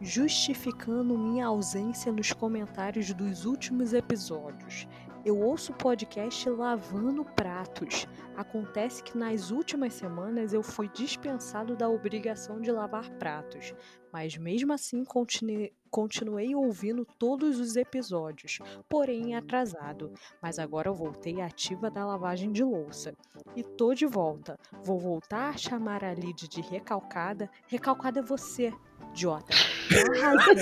[0.00, 4.86] Justificando minha ausência nos comentários dos últimos episódios.
[5.24, 8.06] Eu ouço o podcast lavando pratos.
[8.36, 13.72] Acontece que nas últimas semanas eu fui dispensado da obrigação de lavar pratos,
[14.12, 20.12] mas mesmo assim continue- continuei ouvindo todos os episódios, porém atrasado.
[20.42, 23.14] Mas agora eu voltei ativa da lavagem de louça.
[23.56, 24.58] E tô de volta.
[24.82, 27.48] Vou voltar a chamar a Lid de recalcada.
[27.66, 28.72] Recalcada é você,
[29.14, 29.54] idiota.
[29.90, 30.54] Dá razão.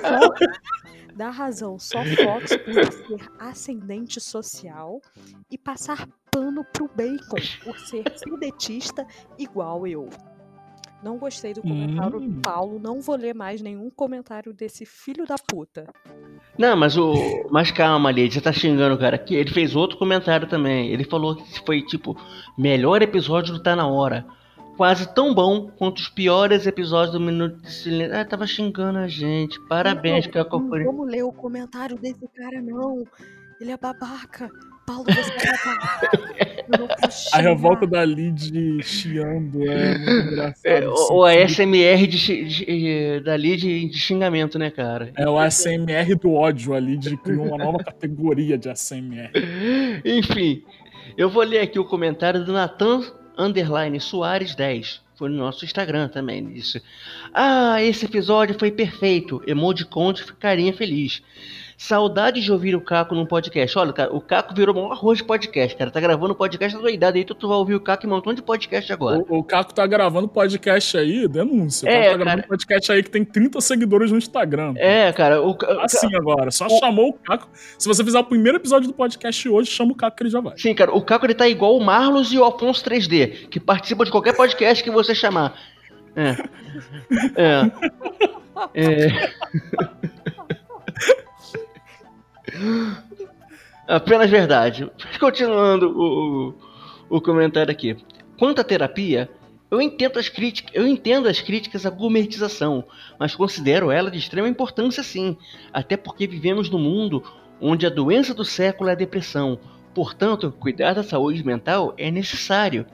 [0.00, 0.34] Só,
[1.14, 1.78] dá razão.
[1.78, 5.00] Só Fox por ser ascendente social
[5.50, 9.06] e passar pano pro Bacon por ser sedetista
[9.38, 10.08] igual eu.
[11.02, 12.28] Não gostei do comentário Hum.
[12.30, 12.78] do Paulo.
[12.78, 15.92] Não vou ler mais nenhum comentário desse filho da puta.
[16.56, 17.12] Não, mas o.
[17.50, 19.34] Mas calma, Lid, você tá xingando o cara aqui.
[19.34, 20.90] Ele fez outro comentário também.
[20.90, 22.16] Ele falou que foi, tipo,
[22.56, 24.24] melhor episódio do Tá Na Hora.
[24.76, 28.16] Quase tão bom quanto os piores episódios do Minuto de Silêncio.
[28.16, 29.60] Ah, tava xingando a gente.
[29.68, 33.04] Parabéns, Não, Caco não vamos ler o comentário desse cara, não.
[33.60, 34.50] Ele é babaca.
[34.86, 36.10] Paulo, você é babaca.
[36.72, 36.96] Eu não vou
[37.32, 40.64] A revolta da Lid chiando é muito engraçado.
[40.64, 41.24] É, o.
[41.24, 45.12] ASMR de, de, dali de, de xingamento, né, cara?
[45.16, 46.74] É o ASMR do ódio.
[46.74, 49.30] A Lid criou uma nova categoria de ASMR.
[50.04, 50.64] Enfim,
[51.16, 53.02] eu vou ler aqui o comentário do Nathan
[53.36, 55.00] Underline Soares 10.
[55.16, 56.44] Foi no nosso Instagram também.
[56.52, 56.82] Disse:
[57.32, 59.42] Ah, esse episódio foi perfeito.
[59.46, 61.22] Emoticon de carinha feliz.
[61.86, 63.76] Saudade de ouvir o Caco num podcast.
[63.76, 65.90] Olha, cara, o Caco virou um arroz de podcast, cara.
[65.90, 68.12] Tá gravando podcast da tua idade aí, tu, tu vai ouvir o Caco em um
[68.12, 69.18] montão de podcast agora.
[69.28, 71.88] O, o Caco tá gravando podcast aí, denúncia.
[71.88, 72.48] O É, Caco tá gravando cara.
[72.48, 74.74] podcast aí que tem 30 seguidores no Instagram.
[74.76, 77.48] É, cara, o, Assim agora, só O- chamou o Caco.
[77.76, 80.40] Se você fizer o primeiro episódio do podcast hoje, chama o Caco que ele já
[80.40, 80.56] vai.
[80.56, 84.04] Sim, cara, o Caco ele tá igual o Marlos e o Afonso 3D, que participam
[84.04, 85.54] de qualquer podcast que você chamar.
[86.14, 86.36] É.
[87.36, 87.70] É.
[88.74, 89.32] É.
[93.86, 94.90] Apenas verdade.
[95.18, 96.54] Continuando o,
[97.10, 97.96] o, o comentário aqui.
[98.38, 99.30] Quanto à terapia,
[99.70, 102.84] eu entendo as críticas, eu entendo as críticas à gourmetização,
[103.18, 105.36] mas considero ela de extrema importância sim,
[105.72, 107.22] até porque vivemos num mundo
[107.60, 109.58] onde a doença do século é a depressão.
[109.94, 112.84] Portanto, cuidar da saúde mental é necessário.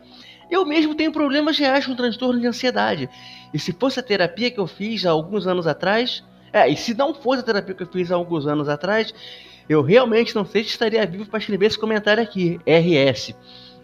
[0.50, 3.08] Eu mesmo tenho problemas reais com transtorno de ansiedade.
[3.52, 6.24] E se fosse a terapia que eu fiz há alguns anos atrás.
[6.52, 9.12] É, e se não fosse a terapia que eu fiz há alguns anos atrás,
[9.68, 12.58] eu realmente não sei se estaria vivo para escrever esse comentário aqui.
[12.66, 13.34] RS.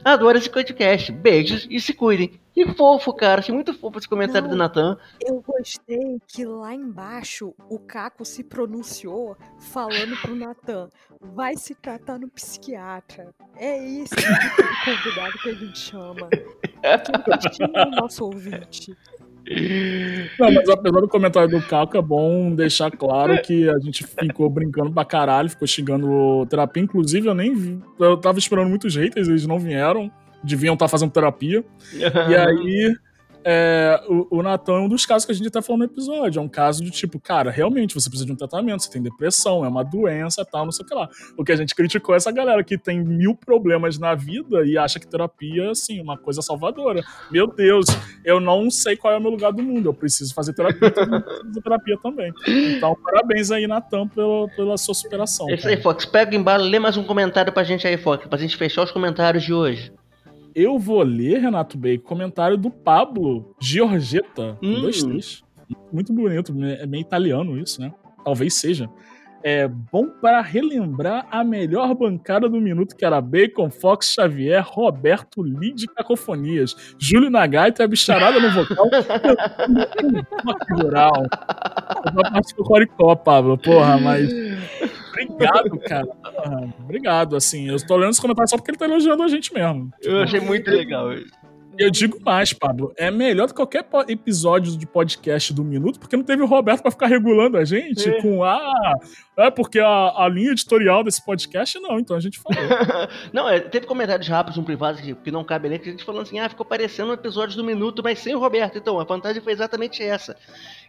[0.05, 1.11] Adoro esse podcast.
[1.11, 2.39] Beijos e se cuidem.
[2.53, 3.41] Que fofo, cara.
[3.41, 4.51] Achei muito fofo esse comentário Não.
[4.51, 4.99] do Natan.
[5.20, 12.18] Eu gostei que lá embaixo o Caco se pronunciou falando pro Natan: vai se tratar
[12.18, 13.35] no psiquiatra.
[13.57, 16.28] É esse tipo de convidado que a gente chama.
[16.30, 18.95] Que o nosso ouvinte.
[20.38, 24.49] Não, mas apesar do comentário do Caco, é bom deixar claro que a gente ficou
[24.49, 26.82] brincando pra caralho, ficou xingando terapia.
[26.82, 27.78] Inclusive, eu nem vi.
[27.99, 30.11] Eu tava esperando muitos haters, eles não vieram.
[30.42, 31.64] Deviam estar fazendo terapia.
[31.92, 32.95] E aí,
[33.45, 36.40] é, o, o Natan é um dos casos que a gente até falou no episódio.
[36.40, 39.64] É um caso de tipo, cara, realmente você precisa de um tratamento, você tem depressão,
[39.64, 41.09] é uma doença tal, não sei o que lá.
[41.36, 44.78] O que a gente criticou é essa galera que tem mil problemas na vida e
[44.78, 47.03] acha que terapia, assim, uma coisa salvadora.
[47.30, 47.86] Meu Deus,
[48.24, 51.20] eu não sei qual é o meu lugar do mundo, eu preciso fazer terapia, precisa
[51.20, 52.32] fazer terapia também.
[52.47, 55.51] Então, parabéns aí, Natan, pela, pela sua superação.
[55.51, 56.07] É isso aí, Fox.
[56.07, 58.90] Pega o embalo, lê mais um comentário pra gente aí, Fox, pra gente fechar os
[58.90, 59.92] comentários de hoje.
[60.55, 64.57] Eu vou ler, Renato Bacon, comentário do Pablo Giorgetta.
[64.63, 64.83] Hum.
[64.83, 65.45] Dois, três.
[65.93, 67.93] Muito bonito, é meio italiano isso, né?
[68.25, 68.89] Talvez seja.
[69.47, 75.43] É bom para relembrar a melhor bancada do minuto, que era Bacon, Fox, Xavier, Roberto,
[75.43, 78.89] Lid Cacofonias, Júlio Nagaita e a bicharada no vocal.
[80.81, 81.27] rural.
[82.07, 84.31] Eu parte do Coricó, Pablo, porra, mas.
[85.29, 86.09] Obrigado, cara.
[86.25, 87.68] Ah, Obrigado, assim.
[87.68, 89.91] Eu tô lendo esse comentário só porque ele tá elogiando a gente mesmo.
[90.03, 91.11] Eu achei muito legal.
[91.77, 92.93] Eu digo mais, Pablo.
[92.97, 96.83] É melhor do que qualquer episódio de podcast do Minuto, porque não teve o Roberto
[96.83, 98.22] pra ficar regulando a gente É.
[98.22, 98.93] com ah,
[99.37, 101.99] é porque a, a linha editorial desse podcast não.
[101.99, 102.55] Então a gente falou.
[103.33, 106.05] Não, é, teve comentários rápidos no privado que, que não cabe nem, que a gente
[106.05, 108.79] falando assim, ah, ficou parecendo um episódio do Minuto, mas sem o Roberto.
[108.79, 110.37] Então, a vantagem foi exatamente essa.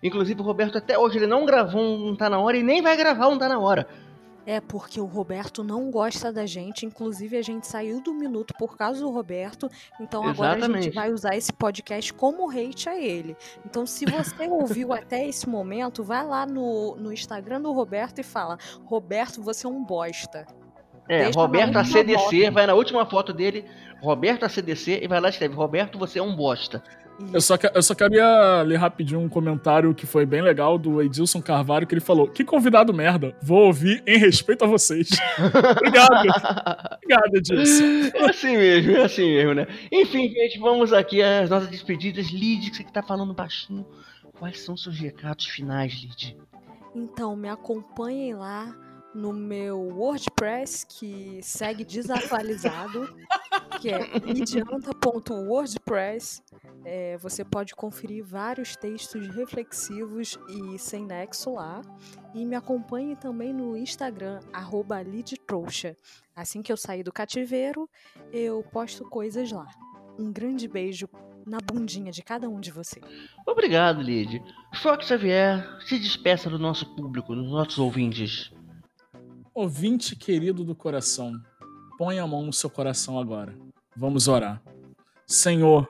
[0.03, 2.95] Inclusive, o Roberto até hoje ele não gravou um Tá Na Hora e nem vai
[2.95, 3.87] gravar um Tá Na Hora.
[4.45, 8.77] É porque o Roberto não gosta da gente, inclusive a gente saiu do minuto por
[8.77, 9.69] causa do Roberto,
[9.99, 10.83] então agora a Exatamente.
[10.83, 13.35] gente vai usar esse podcast como hate a ele.
[13.65, 18.23] Então se você ouviu até esse momento, vai lá no, no Instagram do Roberto e
[18.23, 20.45] fala: Roberto, você é um bosta.
[21.07, 23.65] É, Deixa Roberto ACDC, vai na última foto dele,
[24.01, 26.83] Roberto ACDC, e vai lá e escreve, Roberto, você é um bosta.
[27.31, 31.41] Eu só, eu só queria ler rapidinho um comentário que foi bem legal do Edilson
[31.41, 35.09] Carvalho, que ele falou: Que convidado merda, vou ouvir em respeito a vocês.
[35.77, 36.97] Obrigado.
[36.97, 37.83] Obrigado, Edilson.
[38.13, 39.67] É assim mesmo, é assim mesmo, né?
[39.91, 42.27] Enfim, gente, vamos aqui às nossas despedidas.
[42.27, 43.85] Lid, que você que tá falando baixinho,
[44.37, 46.37] quais são seus recados finais, Lid?
[46.93, 48.73] Então, me acompanhem lá
[49.15, 53.15] no meu WordPress, que segue desatualizado,
[53.79, 56.43] que é idianta.wordpress.
[56.83, 61.81] É, você pode conferir vários textos reflexivos e sem nexo lá.
[62.33, 65.95] E me acompanhe também no Instagram, arroba lidtrouxa.
[66.35, 67.89] Assim que eu sair do cativeiro,
[68.33, 69.67] eu posto coisas lá.
[70.19, 71.07] Um grande beijo
[71.47, 73.05] na bundinha de cada um de vocês.
[73.47, 74.43] Obrigado, Lid.
[74.81, 78.51] Fox Xavier, se despeça do nosso público, dos nossos ouvintes.
[79.55, 81.31] Ouvinte querido do coração,
[81.97, 83.57] põe a mão no seu coração agora.
[83.95, 84.61] Vamos orar.
[85.25, 85.87] Senhor,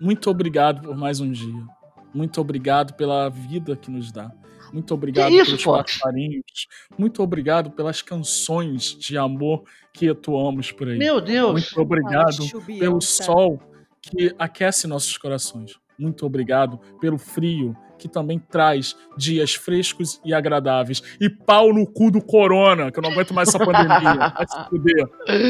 [0.00, 1.66] muito obrigado por mais um dia.
[2.14, 4.30] Muito obrigado pela vida que nos dá.
[4.72, 5.98] Muito obrigado isso, pelos Fox?
[5.98, 6.68] passarinhos.
[6.96, 10.96] Muito obrigado pelas canções de amor que etuamos por aí.
[10.96, 11.72] Meu Deus!
[11.74, 12.36] Muito obrigado
[12.78, 13.60] pelo sol
[14.00, 15.76] que aquece nossos corações.
[15.98, 21.02] Muito obrigado pelo frio que também traz dias frescos e agradáveis.
[21.20, 23.88] E pau no cu do corona, que eu não aguento mais essa pandemia.
[24.36, 25.08] Vai se fuder.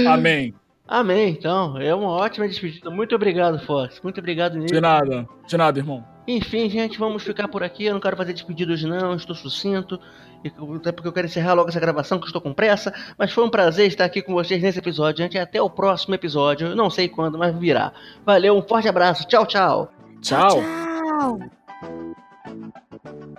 [0.09, 0.55] Amém.
[0.87, 1.77] Amém, então.
[1.79, 2.89] É uma ótima despedida.
[2.91, 4.01] Muito obrigado, Fox.
[4.03, 4.81] Muito obrigado, De Lid.
[4.81, 5.29] nada.
[5.47, 6.03] De nada, irmão.
[6.27, 7.85] Enfim, gente, vamos ficar por aqui.
[7.85, 9.15] Eu não quero fazer despedidas, não.
[9.15, 10.01] Estou sucinto.
[10.43, 12.93] E- Até porque eu quero encerrar logo essa gravação, que eu estou com pressa.
[13.19, 15.23] Mas foi um prazer estar aqui com vocês nesse episódio.
[15.23, 16.69] Gente, até o próximo episódio.
[16.69, 17.93] Eu não sei quando, mas virá.
[18.25, 19.27] Valeu, um forte abraço.
[19.29, 19.93] Tchau, tchau.
[20.23, 20.49] Tchau.
[20.63, 21.58] Tchau.
[23.05, 23.38] Thank you.